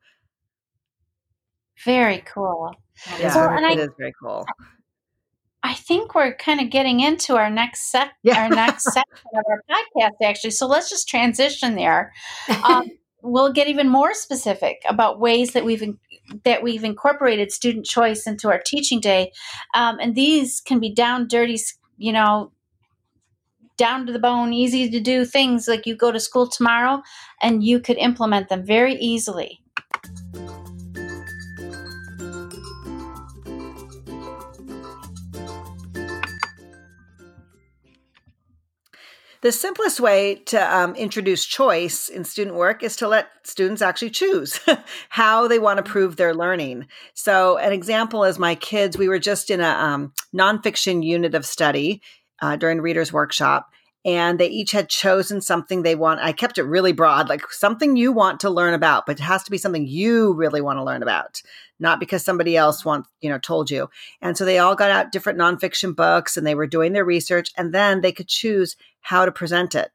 Very 1.84 2.18
cool. 2.18 2.74
Yeah, 3.20 3.30
so, 3.30 3.40
and 3.40 3.64
it 3.66 3.78
I, 3.78 3.82
is 3.82 3.90
very 3.98 4.12
cool. 4.22 4.46
I 5.62 5.74
think 5.74 6.14
we're 6.14 6.34
kind 6.36 6.60
of 6.60 6.70
getting 6.70 7.00
into 7.00 7.36
our 7.36 7.50
next 7.50 7.90
sec, 7.90 8.12
yeah. 8.22 8.44
our 8.44 8.48
next 8.48 8.84
section 8.84 9.26
of 9.34 9.44
our 9.50 9.62
podcast, 9.68 10.12
actually. 10.24 10.52
So 10.52 10.66
let's 10.66 10.88
just 10.88 11.08
transition 11.08 11.74
there. 11.74 12.12
Um, 12.64 12.90
we'll 13.26 13.52
get 13.52 13.68
even 13.68 13.88
more 13.88 14.14
specific 14.14 14.82
about 14.88 15.20
ways 15.20 15.52
that 15.52 15.64
we've 15.64 15.82
that 16.44 16.62
we've 16.62 16.84
incorporated 16.84 17.52
student 17.52 17.86
choice 17.86 18.26
into 18.26 18.48
our 18.48 18.60
teaching 18.64 19.00
day, 19.00 19.32
um, 19.74 19.98
and 20.00 20.14
these 20.14 20.60
can 20.60 20.80
be 20.80 20.92
down 20.92 21.28
dirty, 21.28 21.58
you 21.98 22.12
know, 22.12 22.52
down 23.76 24.06
to 24.06 24.12
the 24.12 24.18
bone, 24.18 24.52
easy 24.52 24.90
to 24.90 25.00
do 25.00 25.24
things 25.24 25.68
like 25.68 25.86
you 25.86 25.94
go 25.94 26.10
to 26.10 26.20
school 26.20 26.48
tomorrow, 26.48 27.02
and 27.42 27.62
you 27.62 27.80
could 27.80 27.98
implement 27.98 28.48
them 28.48 28.64
very 28.64 28.94
easily. 28.94 29.60
The 39.46 39.52
simplest 39.52 40.00
way 40.00 40.42
to 40.46 40.76
um, 40.76 40.96
introduce 40.96 41.44
choice 41.44 42.08
in 42.08 42.24
student 42.24 42.56
work 42.56 42.82
is 42.82 42.96
to 42.96 43.06
let 43.06 43.28
students 43.44 43.80
actually 43.80 44.10
choose 44.10 44.58
how 45.08 45.46
they 45.46 45.60
want 45.60 45.76
to 45.76 45.84
prove 45.84 46.16
their 46.16 46.34
learning. 46.34 46.88
So, 47.14 47.56
an 47.56 47.72
example 47.72 48.24
is 48.24 48.40
my 48.40 48.56
kids, 48.56 48.98
we 48.98 49.08
were 49.08 49.20
just 49.20 49.48
in 49.48 49.60
a 49.60 49.68
um, 49.68 50.12
nonfiction 50.34 51.04
unit 51.04 51.36
of 51.36 51.46
study 51.46 52.02
uh, 52.42 52.56
during 52.56 52.80
Reader's 52.80 53.12
Workshop, 53.12 53.70
and 54.06 54.38
they 54.38 54.46
each 54.46 54.70
had 54.70 54.88
chosen 54.88 55.40
something 55.40 55.82
they 55.82 55.96
want. 55.96 56.20
I 56.20 56.30
kept 56.30 56.58
it 56.58 56.62
really 56.62 56.92
broad, 56.92 57.28
like 57.28 57.50
something 57.50 57.96
you 57.96 58.12
want 58.12 58.38
to 58.40 58.50
learn 58.50 58.72
about, 58.72 59.04
but 59.04 59.18
it 59.18 59.22
has 59.22 59.42
to 59.42 59.50
be 59.50 59.58
something 59.58 59.84
you 59.84 60.32
really 60.34 60.60
want 60.60 60.78
to 60.78 60.84
learn 60.84 61.02
about, 61.02 61.42
not 61.80 61.98
because 61.98 62.24
somebody 62.24 62.56
else 62.56 62.84
wants, 62.84 63.10
you 63.20 63.28
know, 63.28 63.38
told 63.38 63.68
you. 63.68 63.90
And 64.22 64.38
so 64.38 64.44
they 64.44 64.58
all 64.58 64.76
got 64.76 64.92
out 64.92 65.10
different 65.10 65.40
nonfiction 65.40 65.94
books 65.96 66.36
and 66.36 66.46
they 66.46 66.54
were 66.54 66.68
doing 66.68 66.92
their 66.92 67.04
research, 67.04 67.50
and 67.56 67.74
then 67.74 68.00
they 68.00 68.12
could 68.12 68.28
choose 68.28 68.76
how 69.00 69.24
to 69.24 69.32
present 69.32 69.74
it. 69.74 69.90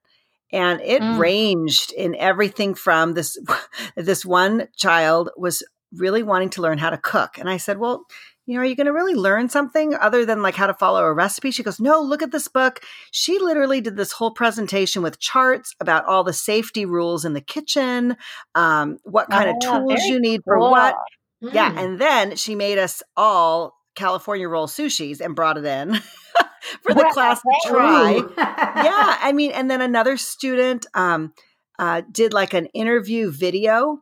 And 0.52 0.82
it 0.82 1.02
mm. 1.02 1.18
ranged 1.18 1.94
in 1.94 2.14
everything 2.16 2.76
from 2.76 3.14
this 3.14 3.38
this 3.96 4.26
one 4.26 4.68
child 4.76 5.30
was 5.38 5.64
really 5.94 6.24
wanting 6.24 6.50
to 6.50 6.62
learn 6.62 6.78
how 6.78 6.90
to 6.90 6.98
cook. 6.98 7.38
And 7.38 7.50
I 7.50 7.56
said, 7.56 7.78
Well, 7.78 8.06
you 8.46 8.56
know, 8.56 8.62
are 8.62 8.66
you 8.66 8.76
going 8.76 8.88
to 8.88 8.94
really 8.94 9.14
learn 9.14 9.50
something 9.50 9.94
other 9.96 10.26
than 10.26 10.42
like 10.42 10.56
how 10.56 10.68
to 10.68 10.74
follow 10.74 11.04
a 11.04 11.14
recipe? 11.14 11.52
She 11.52 11.64
goes, 11.64 11.80
No, 11.80 12.02
look 12.02 12.22
at 12.22 12.32
this 12.32 12.48
book. 12.48 12.82
She 13.12 13.40
literally 13.40 13.82
did 13.82 13.98
this 13.98 14.12
whole 14.12 14.32
presentation 14.32 15.02
with 15.02 15.20
charts 15.20 15.76
about 15.80 16.06
all 16.06 16.24
the 16.24 16.34
safety 16.34 16.86
rules 16.86 17.24
in 17.24 17.34
the 17.34 17.42
kitchen, 17.42 18.18
um, 18.56 18.98
what 19.04 19.30
kind 19.30 19.50
oh, 19.50 19.54
of 19.54 19.60
tools 19.62 20.02
you 20.06 20.20
need 20.20 20.42
cool. 20.44 20.58
for 20.58 20.60
what. 20.60 20.96
Mm. 21.44 21.54
Yeah. 21.54 21.80
And 21.80 22.00
then 22.00 22.36
she 22.36 22.56
made 22.56 22.78
us 22.78 23.04
all 23.16 23.74
California 23.96 24.48
roll 24.48 24.68
sushis 24.68 25.22
and 25.22 25.36
brought 25.36 25.58
it 25.58 25.66
in 25.66 25.96
for 26.84 26.94
the 26.94 27.10
class 27.14 27.42
to 27.42 27.70
try. 27.70 28.14
yeah. 28.38 29.18
I 29.22 29.34
mean, 29.34 29.52
and 29.52 29.70
then 29.70 29.82
another 29.82 30.18
student 30.18 30.86
um, 30.94 31.34
uh, 31.78 32.02
did 32.12 32.34
like 32.34 32.54
an 32.54 32.68
interview 32.68 33.32
video 33.32 34.02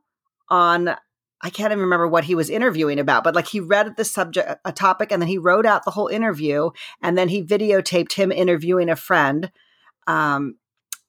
on 0.50 0.96
I 1.42 1.50
can't 1.50 1.72
even 1.72 1.84
remember 1.84 2.08
what 2.08 2.26
he 2.26 2.36
was 2.36 2.50
interviewing 2.50 3.00
about, 3.00 3.24
but 3.24 3.36
like 3.36 3.48
he 3.48 3.60
read 3.60 3.96
the 3.96 4.04
subject, 4.04 4.60
a 4.66 4.72
topic, 4.72 5.12
and 5.12 5.22
then 5.22 5.30
he 5.30 5.38
wrote 5.38 5.66
out 5.66 5.86
the 5.86 5.92
whole 5.92 6.08
interview, 6.08 6.72
and 7.02 7.18
then 7.18 7.30
he 7.30 7.44
videotaped 7.44 8.14
him 8.14 8.32
interviewing 8.32 8.90
a 8.90 8.96
friend 8.96 9.52
um, 10.08 10.58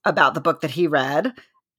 about 0.04 0.34
the 0.34 0.40
book 0.40 0.60
that 0.60 0.72
he 0.72 0.86
read. 0.86 1.32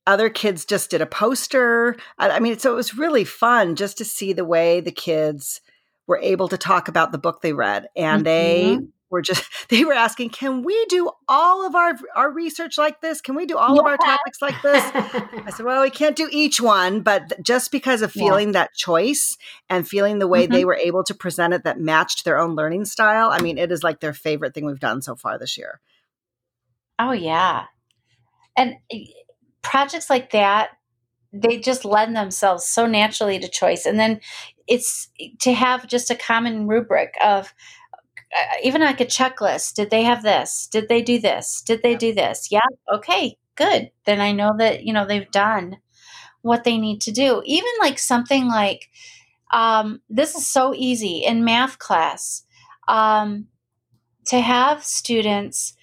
Other 0.06 0.30
kids 0.30 0.66
just 0.66 0.90
did 0.90 1.02
a 1.02 1.06
poster. 1.06 1.96
I, 2.18 2.32
I 2.32 2.40
mean, 2.40 2.60
so 2.60 2.74
it 2.74 2.76
was 2.76 2.98
really 2.98 3.24
fun 3.24 3.76
just 3.76 3.98
to 4.00 4.06
see 4.06 4.34
the 4.34 4.46
way 4.46 4.82
the 4.82 4.92
kids 4.92 5.62
were 6.08 6.20
able 6.22 6.50
to 6.50 6.58
talk 6.58 6.88
about 6.88 7.12
the 7.12 7.18
book 7.18 7.42
they 7.42 7.54
read, 7.54 7.88
and 7.96 8.26
mm-hmm. 8.26 8.80
they 8.80 8.80
were 9.12 9.22
just 9.22 9.44
they 9.70 9.84
were 9.84 9.94
asking 9.94 10.30
can 10.30 10.64
we 10.64 10.86
do 10.86 11.12
all 11.28 11.66
of 11.66 11.76
our 11.76 11.98
our 12.16 12.32
research 12.32 12.78
like 12.78 13.02
this 13.02 13.22
can 13.22 13.36
we 13.36 13.46
do 13.46 13.58
all 13.58 13.76
yeah. 13.76 13.82
of 13.82 13.86
our 13.86 13.98
topics 13.98 14.42
like 14.42 14.60
this 14.62 14.84
i 14.94 15.52
said 15.52 15.66
well 15.66 15.82
we 15.82 15.90
can't 15.90 16.16
do 16.16 16.28
each 16.32 16.60
one 16.60 17.02
but 17.02 17.34
just 17.44 17.72
because 17.72 18.02
of 18.02 18.12
feeling 18.12 18.50
yeah. 18.50 18.54
that 18.54 18.74
choice 18.74 19.38
and 19.70 19.88
feeling 19.88 20.20
the 20.20 20.28
way 20.28 20.44
mm-hmm. 20.44 20.54
they 20.54 20.66
were 20.66 20.76
able 20.76 21.04
to 21.04 21.14
present 21.14 21.54
it 21.54 21.64
that 21.64 21.80
matched 21.80 22.24
their 22.24 22.40
own 22.40 22.56
learning 22.56 22.86
style 22.86 23.30
i 23.32 23.40
mean 23.40 23.58
it 23.58 23.72
is 23.72 23.84
like 23.84 24.00
their 24.00 24.14
favorite 24.14 24.54
thing 24.54 24.66
we've 24.66 24.80
done 24.80 25.02
so 25.02 25.16
far 25.16 25.38
this 25.38 25.58
year 25.58 25.80
oh 26.98 27.12
yeah 27.12 27.66
and 28.58 28.76
eh, 28.92 29.06
projects 29.62 30.10
like 30.10 30.32
that 30.32 30.70
they 31.34 31.58
just 31.58 31.86
lend 31.86 32.16
themselves 32.16 32.66
so 32.66 32.86
naturally 32.86 33.40
to 33.40 33.48
choice 33.48 33.86
and 33.86 34.00
then 34.00 34.20
it's 34.68 35.10
to 35.40 35.54
have 35.54 35.88
just 35.88 36.12
a 36.12 36.16
common 36.16 36.68
rubric 36.68 37.14
of 37.24 37.54
even 38.64 38.82
like 38.82 39.02
a 39.02 39.06
checklist. 39.06 39.76
Did 39.76 39.90
they 39.90 40.04
have 40.04 40.24
this? 40.24 40.68
Did 40.72 40.90
they 40.90 41.02
do 41.02 41.20
this? 41.20 41.62
Did 41.62 41.82
they 41.84 41.96
do 41.96 42.14
this? 42.14 42.50
Yeah. 42.52 42.62
Okay. 42.94 43.38
Good. 43.56 43.92
Then 44.06 44.22
I 44.22 44.32
know 44.32 44.54
that 44.58 44.84
you 44.84 44.94
know 44.94 45.06
they've 45.06 45.30
done 45.32 45.78
what 46.42 46.64
they 46.64 46.78
need 46.78 47.02
to 47.02 47.12
do. 47.12 47.42
Even 47.46 47.72
like 47.80 48.00
something 48.00 48.48
like 48.48 48.90
um, 49.52 50.02
this 50.10 50.36
is 50.36 50.48
so 50.48 50.74
easy 50.76 51.24
in 51.26 51.44
math 51.44 51.78
class 51.80 52.44
um, 52.88 53.48
to 54.28 54.40
have 54.40 54.84
students 54.84 55.74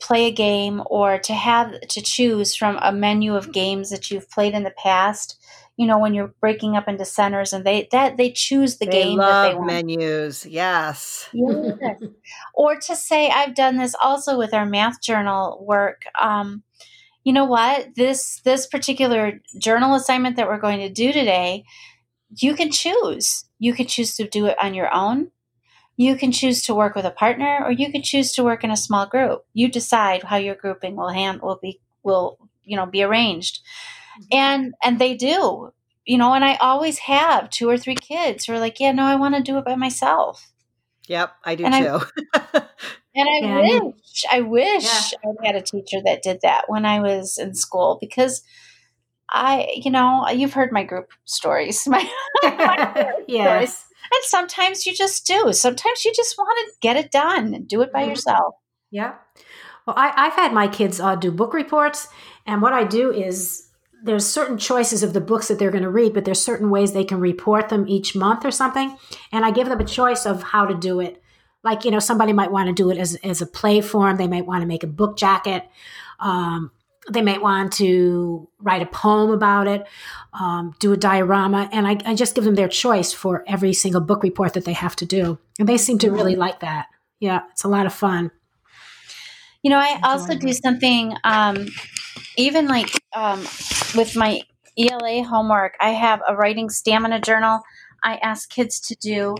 play 0.00 0.26
a 0.26 0.32
game 0.32 0.82
or 0.86 1.18
to 1.18 1.32
have 1.32 1.80
to 1.80 2.00
choose 2.00 2.56
from 2.56 2.78
a 2.82 2.92
menu 2.92 3.36
of 3.36 3.52
games 3.52 3.90
that 3.90 4.10
you've 4.10 4.28
played 4.30 4.54
in 4.54 4.64
the 4.64 4.74
past 4.76 5.38
you 5.76 5.86
know 5.86 5.98
when 5.98 6.14
you're 6.14 6.34
breaking 6.40 6.76
up 6.76 6.88
into 6.88 7.04
centers 7.04 7.52
and 7.52 7.64
they 7.64 7.88
that 7.92 8.16
they 8.16 8.30
choose 8.30 8.78
the 8.78 8.86
they 8.86 8.92
game 8.92 9.18
that 9.18 9.48
they 9.48 9.54
want. 9.54 9.66
menus. 9.66 10.46
Yes. 10.46 11.28
Yes. 11.32 11.78
or 12.54 12.76
to 12.76 12.96
say 12.96 13.30
i've 13.30 13.54
done 13.54 13.76
this 13.76 13.94
also 14.00 14.36
with 14.36 14.54
our 14.54 14.66
math 14.66 15.00
journal 15.00 15.64
work. 15.66 16.04
Um, 16.20 16.62
you 17.24 17.32
know 17.32 17.44
what? 17.44 17.94
This 17.94 18.40
this 18.44 18.66
particular 18.66 19.40
journal 19.58 19.94
assignment 19.94 20.36
that 20.36 20.48
we're 20.48 20.58
going 20.58 20.80
to 20.80 20.90
do 20.90 21.12
today 21.12 21.64
you 22.36 22.54
can 22.54 22.70
choose. 22.70 23.44
You 23.58 23.74
can 23.74 23.86
choose 23.86 24.16
to 24.16 24.26
do 24.26 24.46
it 24.46 24.56
on 24.62 24.74
your 24.74 24.92
own. 24.92 25.30
You 25.96 26.16
can 26.16 26.32
choose 26.32 26.62
to 26.64 26.74
work 26.74 26.94
with 26.94 27.04
a 27.04 27.10
partner 27.10 27.60
or 27.64 27.70
you 27.70 27.92
can 27.92 28.02
choose 28.02 28.32
to 28.32 28.44
work 28.44 28.64
in 28.64 28.70
a 28.70 28.76
small 28.76 29.06
group. 29.06 29.44
You 29.52 29.68
decide 29.68 30.22
how 30.22 30.36
your 30.36 30.54
grouping 30.54 30.96
will 30.96 31.10
hand 31.10 31.42
will 31.42 31.58
be 31.60 31.80
will 32.02 32.38
you 32.64 32.76
know 32.76 32.86
be 32.86 33.02
arranged 33.02 33.60
and 34.30 34.74
and 34.84 34.98
they 34.98 35.14
do 35.14 35.72
you 36.04 36.18
know 36.18 36.32
and 36.34 36.44
i 36.44 36.54
always 36.56 36.98
have 36.98 37.50
two 37.50 37.68
or 37.68 37.78
three 37.78 37.94
kids 37.94 38.44
who 38.44 38.52
are 38.52 38.58
like 38.58 38.80
yeah 38.80 38.92
no 38.92 39.04
i 39.04 39.14
want 39.14 39.34
to 39.34 39.42
do 39.42 39.58
it 39.58 39.64
by 39.64 39.76
myself. 39.76 40.48
Yep 41.08 41.32
i 41.44 41.54
do 41.54 41.64
and 41.64 41.74
too. 41.74 42.06
I, 42.34 42.40
and 43.14 43.28
i 43.28 43.38
yeah, 43.40 43.80
wish 43.80 44.24
i 44.30 44.40
wish 44.40 45.12
yeah. 45.12 45.30
i 45.42 45.46
had 45.46 45.56
a 45.56 45.62
teacher 45.62 45.98
that 46.04 46.22
did 46.22 46.40
that 46.42 46.64
when 46.68 46.86
i 46.86 47.00
was 47.00 47.38
in 47.38 47.54
school 47.54 47.98
because 48.00 48.42
i 49.28 49.68
you 49.74 49.90
know 49.90 50.28
you've 50.28 50.54
heard 50.54 50.72
my 50.72 50.84
group 50.84 51.10
stories. 51.24 51.86
My, 51.88 52.08
my 52.42 53.12
yes 53.28 53.46
stories. 53.46 53.84
and 54.12 54.24
sometimes 54.24 54.86
you 54.86 54.94
just 54.94 55.26
do. 55.26 55.52
Sometimes 55.52 56.04
you 56.04 56.12
just 56.14 56.36
want 56.38 56.68
to 56.68 56.74
get 56.80 56.96
it 56.96 57.10
done 57.10 57.54
and 57.54 57.66
do 57.68 57.82
it 57.82 57.92
by 57.92 58.02
mm-hmm. 58.02 58.10
yourself. 58.10 58.54
Yeah 58.90 59.14
well 59.86 59.96
I, 59.98 60.12
i've 60.16 60.34
had 60.34 60.52
my 60.52 60.68
kids 60.68 61.00
uh, 61.00 61.16
do 61.16 61.30
book 61.30 61.54
reports 61.54 62.08
and 62.46 62.62
what 62.62 62.72
i 62.72 62.84
do 62.84 63.12
is 63.12 63.68
there's 64.02 64.26
certain 64.26 64.58
choices 64.58 65.02
of 65.02 65.12
the 65.12 65.20
books 65.20 65.48
that 65.48 65.58
they're 65.58 65.70
going 65.70 65.84
to 65.84 65.90
read, 65.90 66.12
but 66.12 66.24
there's 66.24 66.42
certain 66.42 66.70
ways 66.70 66.92
they 66.92 67.04
can 67.04 67.20
report 67.20 67.68
them 67.68 67.86
each 67.88 68.14
month 68.14 68.44
or 68.44 68.50
something. 68.50 68.96
And 69.30 69.44
I 69.44 69.50
give 69.50 69.68
them 69.68 69.80
a 69.80 69.84
choice 69.84 70.26
of 70.26 70.42
how 70.42 70.66
to 70.66 70.74
do 70.74 71.00
it. 71.00 71.22
Like, 71.62 71.84
you 71.84 71.90
know, 71.90 72.00
somebody 72.00 72.32
might 72.32 72.50
want 72.50 72.66
to 72.66 72.72
do 72.72 72.90
it 72.90 72.98
as, 72.98 73.14
as 73.22 73.40
a 73.40 73.46
play 73.46 73.80
form. 73.80 74.16
They 74.16 74.26
might 74.26 74.46
want 74.46 74.62
to 74.62 74.66
make 74.66 74.82
a 74.82 74.88
book 74.88 75.16
jacket. 75.16 75.68
Um, 76.18 76.72
they 77.10 77.22
might 77.22 77.42
want 77.42 77.72
to 77.74 78.48
write 78.60 78.82
a 78.82 78.86
poem 78.86 79.30
about 79.30 79.66
it, 79.66 79.86
um, 80.32 80.72
do 80.78 80.92
a 80.92 80.96
diorama, 80.96 81.68
and 81.72 81.86
I, 81.86 81.98
I, 82.04 82.14
just 82.14 82.36
give 82.36 82.44
them 82.44 82.54
their 82.54 82.68
choice 82.68 83.12
for 83.12 83.42
every 83.48 83.72
single 83.72 84.00
book 84.00 84.22
report 84.22 84.54
that 84.54 84.64
they 84.64 84.72
have 84.72 84.94
to 84.96 85.06
do. 85.06 85.36
And 85.58 85.68
they 85.68 85.78
seem 85.78 85.98
to 85.98 86.12
really 86.12 86.36
like 86.36 86.60
that. 86.60 86.86
Yeah, 87.18 87.40
it's 87.50 87.64
a 87.64 87.68
lot 87.68 87.86
of 87.86 87.92
fun. 87.92 88.30
You 89.62 89.70
know, 89.70 89.78
I 89.78 89.98
also 90.04 90.36
do 90.36 90.52
something, 90.52 91.14
um, 91.24 91.66
even 92.36 92.68
like 92.68 92.90
um, 93.14 93.40
with 93.94 94.16
my 94.16 94.42
ELA 94.78 95.22
homework, 95.22 95.74
I 95.80 95.90
have 95.90 96.20
a 96.26 96.34
writing 96.34 96.70
stamina 96.70 97.20
journal 97.20 97.62
I 98.02 98.16
ask 98.16 98.50
kids 98.50 98.80
to 98.80 98.96
do. 98.96 99.36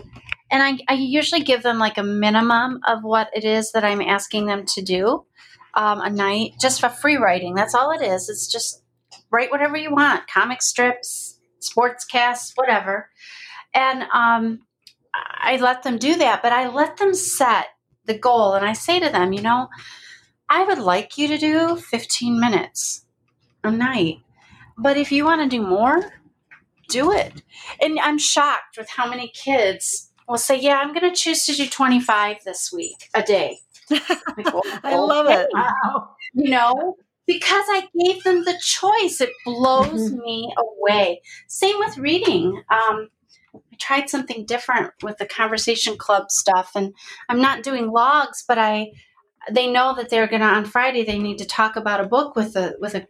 And 0.51 0.63
I, 0.63 0.77
I 0.87 0.95
usually 0.95 1.41
give 1.41 1.63
them 1.63 1.79
like 1.79 1.97
a 1.97 2.03
minimum 2.03 2.79
of 2.87 3.03
what 3.03 3.29
it 3.35 3.43
is 3.43 3.71
that 3.73 3.83
I'm 3.83 4.01
asking 4.01 4.45
them 4.45 4.65
to 4.67 4.81
do 4.81 5.25
um, 5.73 6.01
a 6.01 6.09
night 6.09 6.53
just 6.61 6.79
for 6.79 6.89
free 6.89 7.17
writing. 7.17 7.55
That's 7.55 7.75
all 7.75 7.91
it 7.91 8.01
is. 8.01 8.29
It's 8.29 8.51
just 8.51 8.81
write 9.31 9.51
whatever 9.51 9.75
you 9.75 9.91
want 9.91 10.27
comic 10.27 10.61
strips, 10.61 11.39
sports 11.59 12.05
casts, 12.05 12.53
whatever. 12.55 13.09
And 13.73 14.03
um, 14.13 14.61
I 15.13 15.57
let 15.57 15.83
them 15.83 15.97
do 15.97 16.15
that, 16.17 16.41
but 16.41 16.51
I 16.51 16.69
let 16.69 16.97
them 16.97 17.13
set 17.13 17.67
the 18.05 18.17
goal. 18.17 18.53
And 18.53 18.65
I 18.65 18.73
say 18.73 18.99
to 18.99 19.09
them, 19.09 19.33
you 19.33 19.41
know, 19.41 19.67
I 20.53 20.65
would 20.65 20.77
like 20.77 21.17
you 21.17 21.27
to 21.29 21.37
do 21.39 21.77
15 21.77 22.39
minutes 22.39 23.07
a 23.63 23.71
night. 23.71 24.19
But 24.77 24.97
if 24.97 25.11
you 25.11 25.25
want 25.25 25.41
to 25.41 25.57
do 25.57 25.65
more, 25.65 26.13
do 26.89 27.11
it. 27.11 27.41
And 27.81 27.99
I'm 27.99 28.19
shocked 28.19 28.77
with 28.77 28.87
how 28.87 29.09
many 29.09 29.29
kids 29.29 30.11
will 30.29 30.37
say, 30.37 30.59
Yeah, 30.59 30.77
I'm 30.77 30.93
going 30.93 31.11
to 31.11 31.19
choose 31.19 31.47
to 31.47 31.55
do 31.55 31.67
25 31.67 32.43
this 32.45 32.71
week, 32.71 33.09
a 33.15 33.23
day. 33.23 33.61
I 33.91 34.95
love 34.95 35.25
it. 35.27 35.47
Wow. 35.51 36.11
You 36.35 36.51
know, 36.51 36.97
because 37.25 37.65
I 37.69 37.87
gave 37.99 38.23
them 38.23 38.43
the 38.43 38.59
choice. 38.61 39.21
It 39.21 39.31
blows 39.45 40.11
mm-hmm. 40.11 40.19
me 40.19 40.53
away. 40.55 41.21
Same 41.47 41.79
with 41.79 41.97
reading. 41.97 42.61
Um, 42.69 43.09
I 43.55 43.75
tried 43.79 44.07
something 44.07 44.45
different 44.45 44.91
with 45.01 45.17
the 45.17 45.25
conversation 45.25 45.97
club 45.97 46.29
stuff, 46.29 46.73
and 46.75 46.93
I'm 47.27 47.41
not 47.41 47.63
doing 47.63 47.91
logs, 47.91 48.43
but 48.47 48.59
I 48.59 48.91
they 49.51 49.71
know 49.71 49.95
that 49.95 50.09
they're 50.09 50.27
gonna 50.27 50.45
on 50.45 50.65
Friday 50.65 51.03
they 51.03 51.19
need 51.19 51.37
to 51.37 51.45
talk 51.45 51.75
about 51.75 51.99
a 51.99 52.07
book 52.07 52.35
with 52.35 52.55
a 52.55 52.75
with 52.79 52.95
a 52.95 53.07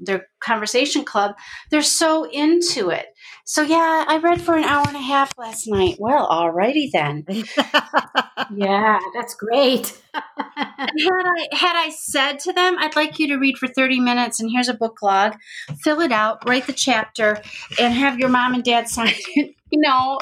their 0.00 0.26
conversation 0.40 1.04
club, 1.04 1.34
they're 1.70 1.82
so 1.82 2.24
into 2.30 2.90
it. 2.90 3.06
So 3.44 3.62
yeah, 3.62 4.04
I 4.06 4.18
read 4.18 4.40
for 4.40 4.56
an 4.56 4.64
hour 4.64 4.84
and 4.86 4.96
a 4.96 5.00
half 5.00 5.32
last 5.38 5.66
night. 5.66 5.96
Well, 5.98 6.28
alrighty 6.28 6.90
then. 6.92 7.24
yeah, 8.54 8.98
that's 9.14 9.34
great. 9.34 10.00
had 10.14 10.22
I 10.56 11.48
had 11.52 11.76
I 11.76 11.90
said 11.90 12.38
to 12.40 12.52
them, 12.52 12.76
I'd 12.78 12.96
like 12.96 13.18
you 13.18 13.28
to 13.28 13.36
read 13.36 13.58
for 13.58 13.68
30 13.68 14.00
minutes 14.00 14.40
and 14.40 14.50
here's 14.50 14.68
a 14.68 14.74
book 14.74 15.02
log, 15.02 15.36
fill 15.82 16.00
it 16.00 16.12
out, 16.12 16.46
write 16.48 16.66
the 16.66 16.72
chapter, 16.72 17.40
and 17.78 17.94
have 17.94 18.18
your 18.18 18.28
mom 18.28 18.54
and 18.54 18.64
dad 18.64 18.88
sign 18.88 19.08
it, 19.08 19.54
you 19.70 19.80
know, 19.80 20.18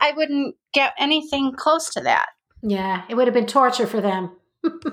I 0.00 0.12
wouldn't 0.12 0.56
get 0.72 0.92
anything 0.98 1.52
close 1.56 1.90
to 1.90 2.00
that. 2.00 2.26
Yeah, 2.62 3.02
it 3.08 3.14
would 3.14 3.26
have 3.26 3.34
been 3.34 3.46
torture 3.46 3.86
for 3.86 4.00
them 4.00 4.32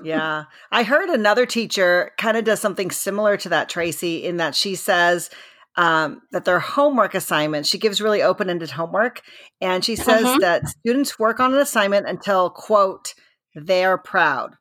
yeah. 0.04 0.46
I 0.72 0.84
heard 0.84 1.10
another 1.10 1.46
teacher 1.46 2.12
kind 2.18 2.38
of 2.38 2.44
does 2.44 2.60
something 2.60 2.92
similar 2.92 3.38
to 3.38 3.50
that, 3.50 3.70
Tracy, 3.70 4.24
in 4.24 4.38
that 4.38 4.56
she 4.56 4.76
says 4.76 5.30
um, 5.76 6.22
that 6.32 6.46
their 6.46 6.60
homework 6.60 7.16
assignment, 7.16 7.66
she 7.66 7.78
gives 7.78 8.02
really 8.02 8.22
open 8.22 8.50
ended 8.50 8.72
homework. 8.72 9.22
And 9.62 9.84
she 9.84 9.96
says 9.96 10.26
uh-huh. 10.26 10.38
that 10.40 10.68
students 10.68 11.20
work 11.20 11.40
on 11.40 11.54
an 11.54 11.60
assignment 11.60 12.08
until, 12.08 12.50
quote, 12.50 13.14
they're 13.56 13.98
proud, 13.98 14.56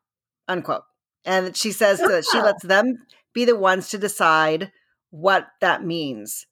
unquote. 0.47 0.83
And 1.23 1.55
she 1.55 1.71
says 1.71 1.99
that 1.99 2.25
she 2.31 2.39
lets 2.39 2.63
them 2.63 2.97
be 3.33 3.45
the 3.45 3.55
ones 3.55 3.89
to 3.89 3.97
decide 3.97 4.71
what 5.09 5.47
that 5.61 5.83
means 5.83 6.45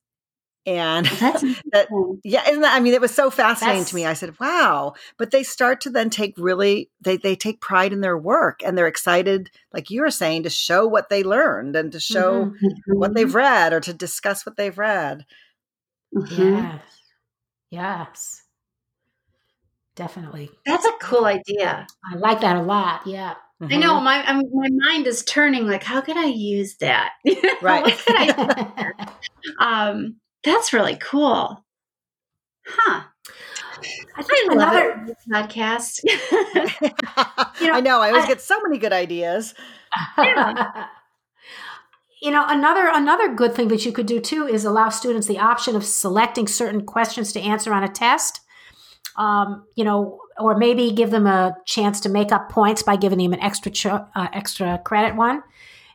and 0.66 1.06
that 1.72 1.88
yeah 2.24 2.48
isn't 2.50 2.62
that 2.62 2.76
i 2.76 2.80
mean 2.80 2.94
it 2.94 3.02
was 3.02 3.14
so 3.14 3.30
fascinating 3.30 3.80
That's, 3.80 3.90
to 3.90 3.96
me 3.96 4.06
i 4.06 4.14
said 4.14 4.40
wow 4.40 4.94
but 5.18 5.32
they 5.32 5.44
start 5.44 5.82
to 5.82 5.90
then 5.90 6.10
take 6.10 6.36
really 6.38 6.90
they 7.02 7.18
they 7.18 7.36
take 7.36 7.62
pride 7.62 7.94
in 7.94 8.02
their 8.02 8.18
work 8.18 8.62
and 8.64 8.78
they're 8.78 8.88
excited 8.88 9.52
like 9.74 9.90
you 9.90 10.02
were 10.02 10.12
saying 10.12 10.44
to 10.44 10.50
show 10.50 10.88
what 10.88 11.10
they 11.10 11.24
learned 11.24 11.76
and 11.76 11.92
to 11.92 12.00
show 12.00 12.46
mm-hmm. 12.46 12.68
what 12.98 13.10
mm-hmm. 13.10 13.16
they've 13.16 13.36
read 13.36 13.74
or 13.74 13.80
to 13.82 13.94
discuss 13.94 14.46
what 14.46 14.56
they've 14.56 14.78
read 14.78 15.26
mm-hmm. 16.16 16.56
yes 16.56 16.82
yes 17.70 18.42
definitely 19.96 20.50
that's 20.66 20.86
a 20.86 20.94
cool 21.02 21.26
idea 21.26 21.86
i 22.12 22.16
like 22.16 22.42
that 22.42 22.56
a 22.56 22.62
lot 22.62 23.06
yeah 23.06 23.36
I 23.62 23.78
know 23.78 23.94
mm-hmm. 23.94 24.04
my 24.04 24.24
I 24.26 24.34
mean, 24.34 24.50
my 24.54 24.68
mind 24.88 25.08
is 25.08 25.24
turning 25.24 25.68
like 25.68 25.84
how 25.84 26.02
could 26.02 26.18
I 26.18 26.26
use 26.26 26.76
that? 26.78 27.14
Right. 27.62 27.98
um, 29.60 30.18
that's 30.44 30.74
really 30.74 30.98
cool. 30.98 31.64
Huh. 32.66 33.04
I 34.16 34.24
think 34.24 34.52
I 34.52 34.54
another 34.54 35.16
podcast. 35.30 36.00
you 37.62 37.68
know, 37.68 37.74
I 37.74 37.82
know. 37.82 38.00
I 38.00 38.10
always 38.10 38.26
I, 38.26 38.28
get 38.28 38.42
so 38.42 38.60
many 38.62 38.78
good 38.78 38.94
ideas. 38.94 39.54
Yeah. 40.18 40.88
you 42.22 42.32
know, 42.32 42.46
another 42.48 42.88
another 42.88 43.34
good 43.34 43.54
thing 43.54 43.68
that 43.70 43.86
you 43.86 43.92
could 43.92 44.06
do 44.06 44.20
too 44.20 44.48
is 44.48 44.66
allow 44.66 44.90
students 44.90 45.28
the 45.28 45.40
option 45.40 45.76
of 45.76 45.84
selecting 45.84 46.48
certain 46.48 46.86
questions 46.86 47.34
to 47.34 47.42
answer 47.42 47.74
on 47.74 47.84
a 47.84 47.90
test. 47.90 48.42
Um, 49.16 49.66
you 49.76 49.84
know, 49.84 50.20
or 50.40 50.58
maybe 50.58 50.92
give 50.92 51.12
them 51.12 51.28
a 51.28 51.56
chance 51.66 52.00
to 52.02 52.10
make 52.10 52.32
up 52.32 52.50
points 52.50 52.82
by 52.82 52.96
giving 52.96 53.20
them 53.20 53.34
an 53.34 53.42
extra 53.42 53.72
cho- 53.72 54.08
uh, 54.16 54.28
extra 54.34 54.80
credit 54.84 55.16
one. 55.16 55.44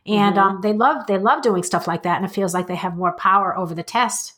And 0.05 0.35
mm-hmm. 0.35 0.55
um, 0.55 0.61
they 0.61 0.73
love 0.73 1.07
they 1.07 1.17
love 1.17 1.41
doing 1.41 1.63
stuff 1.63 1.87
like 1.87 2.03
that, 2.03 2.17
and 2.17 2.25
it 2.25 2.33
feels 2.33 2.53
like 2.53 2.67
they 2.67 2.75
have 2.75 2.95
more 2.95 3.13
power 3.13 3.57
over 3.57 3.73
the 3.73 3.83
test. 3.83 4.33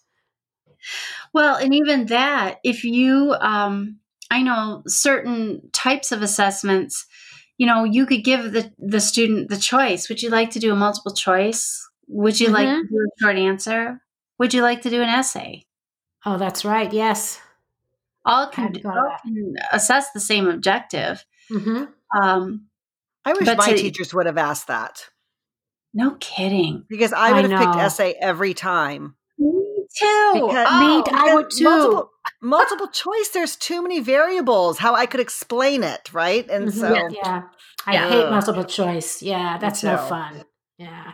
Well, 1.33 1.55
and 1.55 1.73
even 1.73 2.07
that, 2.07 2.59
if 2.63 2.83
you, 2.83 3.35
um, 3.39 3.99
I 4.29 4.41
know 4.41 4.83
certain 4.87 5.69
types 5.71 6.11
of 6.11 6.21
assessments, 6.21 7.05
you 7.57 7.67
know, 7.67 7.83
you 7.83 8.05
could 8.05 8.23
give 8.23 8.53
the, 8.53 8.71
the 8.79 8.99
student 8.99 9.49
the 9.49 9.57
choice. 9.57 10.09
Would 10.09 10.21
you 10.21 10.29
like 10.29 10.51
to 10.51 10.59
do 10.59 10.71
a 10.71 10.75
multiple 10.75 11.13
choice? 11.13 11.87
Would 12.07 12.39
you 12.39 12.47
mm-hmm. 12.47 12.55
like 12.55 12.67
to 12.67 12.87
do 12.87 12.95
a 12.95 13.21
short 13.21 13.35
answer? 13.37 14.01
Would 14.39 14.53
you 14.53 14.61
like 14.61 14.81
to 14.81 14.89
do 14.89 15.01
an 15.01 15.09
essay? 15.09 15.65
Oh, 16.25 16.37
that's 16.37 16.65
right. 16.65 16.91
Yes. 16.91 17.39
All 18.25 18.47
can, 18.47 18.75
all 18.85 19.15
can 19.23 19.55
assess 19.71 20.11
the 20.11 20.19
same 20.19 20.47
objective. 20.47 21.25
Mm-hmm. 21.51 21.85
Um, 22.19 22.67
I 23.25 23.33
wish 23.33 23.45
my 23.45 23.71
to, 23.71 23.77
teachers 23.77 24.13
would 24.13 24.25
have 24.25 24.37
asked 24.37 24.67
that. 24.67 25.09
No 25.93 26.15
kidding. 26.19 26.85
Because 26.89 27.13
I 27.13 27.33
would 27.33 27.45
I 27.45 27.49
have 27.49 27.59
picked 27.59 27.75
essay 27.75 28.13
every 28.19 28.53
time 28.53 29.15
too. 29.97 30.31
Because, 30.33 30.67
oh, 30.69 30.79
me, 30.79 31.03
I 31.13 31.35
would 31.35 31.49
too. 31.49 31.63
Multiple, 31.63 32.11
multiple 32.41 32.87
choice. 32.93 33.29
There's 33.29 33.55
too 33.55 33.81
many 33.81 33.99
variables. 33.99 34.77
How 34.77 34.95
I 34.95 35.05
could 35.05 35.19
explain 35.19 35.83
it, 35.83 36.13
right? 36.13 36.47
And 36.49 36.69
mm-hmm. 36.69 36.79
so, 36.79 36.93
yeah, 36.93 37.09
yeah. 37.11 37.41
I 37.85 37.93
yeah. 37.93 38.09
hate 38.09 38.29
multiple 38.29 38.63
choice. 38.63 39.21
Yeah, 39.21 39.57
that's 39.57 39.83
no 39.83 39.97
fun. 39.97 40.43
Yeah, 40.77 41.13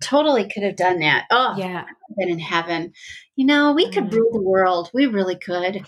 totally 0.00 0.48
could 0.48 0.62
have 0.62 0.76
done 0.76 1.00
that. 1.00 1.26
Oh, 1.30 1.54
yeah, 1.56 1.84
been 2.18 2.28
in 2.28 2.38
heaven. 2.38 2.92
You 3.36 3.46
know, 3.46 3.72
we 3.72 3.90
could 3.90 4.04
mm-hmm. 4.04 4.16
rule 4.16 4.32
the 4.32 4.42
world. 4.42 4.90
We 4.94 5.06
really 5.06 5.36
could. 5.36 5.86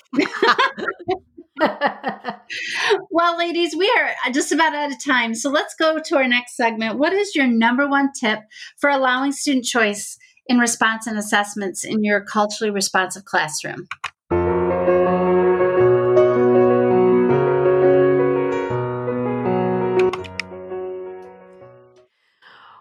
well, 3.11 3.39
ladies, 3.39 3.77
we 3.77 3.89
are 3.97 4.33
just 4.33 4.53
about 4.53 4.75
out 4.75 4.93
of 4.93 5.03
time. 5.03 5.35
So 5.35 5.51
let's 5.51 5.75
go 5.75 5.99
to 5.99 6.17
our 6.17 6.27
next 6.27 6.57
segment. 6.57 6.99
What 6.99 7.13
is 7.13 7.35
your 7.35 7.47
number 7.47 7.89
one 7.89 8.11
tip 8.19 8.41
for 8.79 8.91
allowing 8.91 9.33
student 9.33 9.65
choice 9.65 10.19
in 10.47 10.59
response 10.59 11.07
and 11.07 11.19
assessments 11.19 11.85
in 11.85 12.05
your 12.05 12.21
culturally 12.21 12.71
responsive 12.71 13.25
classroom? 13.25 13.89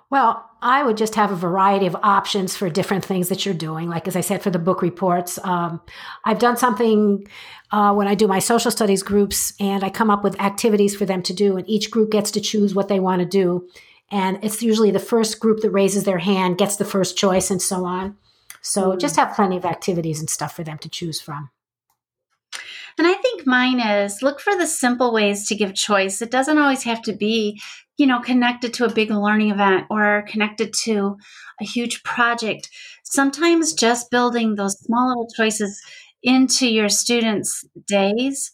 Well, 0.10 0.48
I 0.62 0.84
would 0.84 0.96
just 0.96 1.16
have 1.16 1.32
a 1.32 1.36
variety 1.36 1.88
of 1.88 1.96
options 2.04 2.56
for 2.56 2.70
different 2.70 3.04
things 3.04 3.30
that 3.30 3.46
you're 3.46 3.56
doing. 3.56 3.90
Like, 3.90 4.08
as 4.08 4.16
I 4.16 4.22
said, 4.22 4.44
for 4.44 4.52
the 4.52 4.60
book 4.60 4.84
reports, 4.84 5.40
um, 5.44 5.82
I've 6.24 6.38
done 6.38 6.56
something 6.56 7.28
uh, 7.72 7.94
when 7.96 8.08
I 8.08 8.14
do 8.14 8.28
my 8.28 8.38
social 8.38 8.70
studies 8.70 9.02
groups, 9.02 9.54
and 9.60 9.84
I 9.84 9.90
come 9.90 10.12
up 10.12 10.24
with 10.24 10.40
activities 10.40 10.96
for 10.96 11.06
them 11.06 11.24
to 11.24 11.34
do, 11.34 11.58
and 11.58 11.68
each 11.68 11.90
group 11.90 12.12
gets 12.12 12.30
to 12.32 12.42
choose 12.42 12.76
what 12.76 12.90
they 12.90 13.00
want 13.00 13.22
to 13.22 13.26
do 13.26 13.68
and 14.14 14.38
it's 14.44 14.62
usually 14.62 14.92
the 14.92 15.00
first 15.00 15.40
group 15.40 15.62
that 15.62 15.72
raises 15.72 16.04
their 16.04 16.20
hand 16.20 16.60
gets 16.60 16.76
the 16.76 16.86
first 16.86 17.18
choice 17.18 17.50
and 17.50 17.62
so 17.62 17.84
on. 17.84 18.16
So 18.62 18.92
mm. 18.92 19.00
just 19.00 19.16
have 19.16 19.36
plenty 19.36 19.58
of 19.58 19.66
activities 19.66 20.20
and 20.20 20.30
stuff 20.30 20.56
for 20.56 20.64
them 20.64 20.78
to 20.78 20.90
choose 20.90 21.20
from. 21.20 21.50
And 23.00 23.08
i 23.08 23.14
think 23.14 23.48
mine 23.48 23.80
is 23.80 24.22
look 24.22 24.40
for 24.40 24.56
the 24.56 24.68
simple 24.68 25.12
ways 25.12 25.48
to 25.48 25.56
give 25.56 25.74
choice. 25.74 26.22
It 26.22 26.30
doesn't 26.30 26.60
always 26.60 26.84
have 26.84 27.02
to 27.04 27.14
be 27.14 27.60
you 27.98 28.06
know 28.06 28.20
connected 28.20 28.72
to 28.76 28.86
a 28.86 28.94
big 28.94 29.10
learning 29.10 29.50
event 29.50 29.88
or 29.90 30.26
connected 30.28 30.74
to 30.84 31.18
a 31.60 31.66
huge 31.66 32.04
project. 32.04 32.70
Sometimes 33.04 33.74
just 33.74 34.12
building 34.12 34.54
those 34.56 34.80
small 34.80 35.08
little 35.08 35.28
choices 35.36 35.82
into 36.22 36.68
your 36.68 36.88
students 36.88 37.66
days 37.88 38.52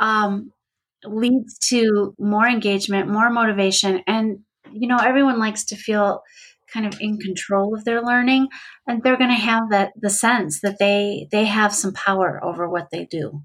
um, 0.00 0.52
leads 1.04 1.58
to 1.68 2.14
more 2.18 2.46
engagement 2.46 3.10
more 3.10 3.28
motivation 3.28 4.00
and 4.06 4.38
you 4.72 4.88
know, 4.88 4.96
everyone 4.96 5.38
likes 5.38 5.64
to 5.64 5.76
feel 5.76 6.22
kind 6.72 6.86
of 6.86 6.98
in 7.00 7.18
control 7.18 7.74
of 7.74 7.84
their 7.84 8.02
learning 8.02 8.48
and 8.86 9.02
they're 9.02 9.18
going 9.18 9.30
to 9.30 9.36
have 9.36 9.70
that 9.70 9.92
the 10.00 10.10
sense 10.10 10.60
that 10.60 10.78
they 10.78 11.28
they 11.30 11.44
have 11.44 11.74
some 11.74 11.92
power 11.92 12.42
over 12.42 12.68
what 12.68 12.90
they 12.90 13.04
do. 13.04 13.42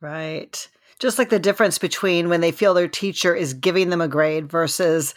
Right. 0.00 0.68
Just 0.98 1.18
like 1.18 1.30
the 1.30 1.38
difference 1.38 1.78
between 1.78 2.28
when 2.28 2.40
they 2.40 2.52
feel 2.52 2.74
their 2.74 2.88
teacher 2.88 3.34
is 3.34 3.54
giving 3.54 3.88
them 3.88 4.00
a 4.00 4.08
grade 4.08 4.50
versus 4.50 5.14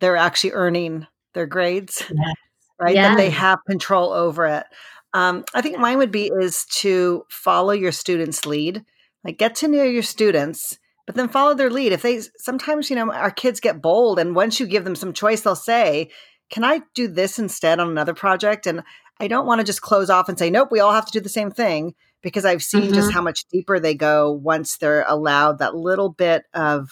they're 0.00 0.16
actually 0.16 0.52
earning 0.52 1.06
their 1.34 1.46
grades 1.46 2.02
yes. 2.10 2.34
right? 2.80 2.94
Yeah. 2.94 3.10
that 3.10 3.16
they 3.16 3.30
have 3.30 3.58
control 3.68 4.12
over 4.12 4.46
it. 4.46 4.64
Um, 5.12 5.44
i 5.54 5.60
think 5.60 5.76
mine 5.78 5.98
would 5.98 6.12
be 6.12 6.30
is 6.40 6.64
to 6.66 7.24
follow 7.28 7.72
your 7.72 7.92
students 7.92 8.46
lead. 8.46 8.84
Like 9.24 9.38
get 9.38 9.56
to 9.56 9.68
know 9.68 9.82
your 9.82 10.02
students 10.02 10.78
but 11.10 11.16
then 11.16 11.28
follow 11.28 11.54
their 11.54 11.70
lead 11.70 11.92
if 11.92 12.02
they 12.02 12.20
sometimes 12.36 12.88
you 12.88 12.96
know 12.96 13.12
our 13.12 13.30
kids 13.30 13.58
get 13.58 13.82
bold 13.82 14.18
and 14.18 14.36
once 14.36 14.60
you 14.60 14.66
give 14.66 14.84
them 14.84 14.94
some 14.94 15.12
choice 15.12 15.40
they'll 15.40 15.56
say 15.56 16.08
can 16.50 16.64
I 16.64 16.82
do 16.94 17.08
this 17.08 17.38
instead 17.38 17.80
on 17.80 17.88
another 17.88 18.14
project? 18.14 18.66
And 18.66 18.82
I 19.18 19.28
don't 19.28 19.46
want 19.46 19.60
to 19.60 19.64
just 19.64 19.82
close 19.82 20.10
off 20.10 20.28
and 20.28 20.38
say, 20.38 20.50
nope, 20.50 20.68
we 20.70 20.80
all 20.80 20.92
have 20.92 21.06
to 21.06 21.12
do 21.12 21.20
the 21.20 21.28
same 21.28 21.50
thing 21.50 21.94
because 22.22 22.44
I've 22.44 22.62
seen 22.62 22.82
mm-hmm. 22.82 22.94
just 22.94 23.12
how 23.12 23.22
much 23.22 23.46
deeper 23.50 23.78
they 23.78 23.94
go 23.94 24.32
once 24.32 24.76
they're 24.76 25.04
allowed 25.06 25.60
that 25.60 25.74
little 25.74 26.10
bit 26.10 26.44
of, 26.52 26.90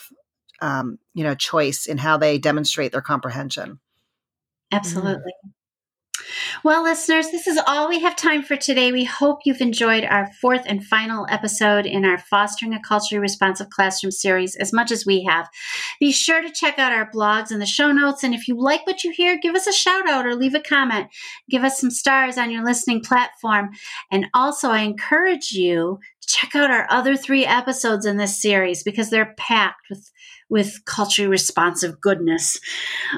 um, 0.61 0.99
you 1.13 1.25
know, 1.25 1.35
choice 1.35 1.87
in 1.87 1.99
how 1.99 2.17
they 2.17 2.39
demonstrate 2.39 2.93
their 2.93 3.03
comprehension. 3.03 3.81
Absolutely. 4.73 5.33
Mm. 5.47 5.51
Well, 6.65 6.83
listeners, 6.83 7.31
this 7.31 7.47
is 7.47 7.61
all 7.69 7.89
we 7.89 8.01
have 8.01 8.17
time 8.17 8.43
for 8.43 8.57
today. 8.57 8.91
We 8.91 9.05
hope 9.05 9.41
you've 9.45 9.61
enjoyed 9.61 10.05
our 10.05 10.29
fourth 10.41 10.63
and 10.67 10.85
final 10.85 11.25
episode 11.31 11.87
in 11.87 12.05
our 12.05 12.19
Fostering 12.19 12.75
a 12.75 12.81
Culturally 12.81 13.21
Responsive 13.21 13.71
Classroom 13.71 14.11
series 14.11 14.57
as 14.57 14.73
much 14.73 14.91
as 14.91 15.07
we 15.07 15.23
have. 15.23 15.49
Be 16.01 16.11
sure 16.11 16.43
to 16.43 16.51
check 16.51 16.77
out 16.79 16.93
our 16.93 17.09
blogs 17.11 17.53
and 17.53 17.63
the 17.63 17.67
show 17.67 17.93
notes. 17.93 18.25
And 18.25 18.35
if 18.35 18.49
you 18.49 18.61
like 18.61 18.85
what 18.89 19.05
you 19.05 19.13
hear, 19.13 19.39
give 19.39 19.55
us 19.55 19.69
a 19.69 19.73
shout 19.73 20.09
out 20.09 20.27
or 20.27 20.35
leave 20.35 20.55
a 20.55 20.61
comment. 20.61 21.09
Give 21.49 21.63
us 21.63 21.81
some 21.81 21.93
stars 21.93 22.37
on 22.37 22.51
your 22.51 22.65
listening 22.65 23.03
platform. 23.03 23.71
And 24.11 24.27
also, 24.35 24.71
I 24.71 24.81
encourage 24.81 25.53
you 25.53 26.01
to 26.23 26.29
check 26.29 26.57
out 26.57 26.73
our 26.73 26.91
other 26.91 27.17
three 27.17 27.47
episodes 27.47 28.05
in 28.05 28.17
this 28.17 28.43
series 28.43 28.83
because 28.83 29.11
they're 29.11 29.35
packed 29.39 29.89
with 29.91 30.11
with 30.49 30.85
culturally 30.85 31.29
responsive 31.29 32.01
goodness. 32.01 32.59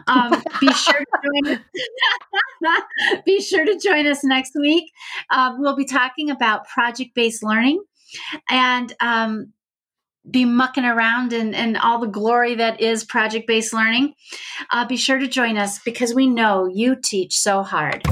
Um, 0.06 0.42
be 0.60 0.72
sure 0.72 0.94
to 0.94 1.06
join 1.22 1.54
us. 1.54 2.82
be 3.24 3.40
sure 3.40 3.64
to 3.64 3.78
join 3.78 4.06
us 4.06 4.24
next 4.24 4.54
week. 4.54 4.92
Uh, 5.30 5.54
we'll 5.58 5.76
be 5.76 5.84
talking 5.84 6.30
about 6.30 6.66
project 6.66 7.14
based 7.14 7.42
learning 7.42 7.82
and 8.48 8.92
um, 9.00 9.52
be 10.28 10.44
mucking 10.44 10.84
around 10.84 11.32
in 11.32 11.76
all 11.76 11.98
the 11.98 12.06
glory 12.06 12.56
that 12.56 12.80
is 12.80 13.04
project 13.04 13.46
based 13.46 13.72
learning. 13.72 14.14
Uh, 14.70 14.86
be 14.86 14.96
sure 14.96 15.18
to 15.18 15.28
join 15.28 15.56
us 15.56 15.78
because 15.78 16.14
we 16.14 16.26
know 16.26 16.66
you 16.66 16.96
teach 17.02 17.38
so 17.38 17.62
hard. 17.62 18.02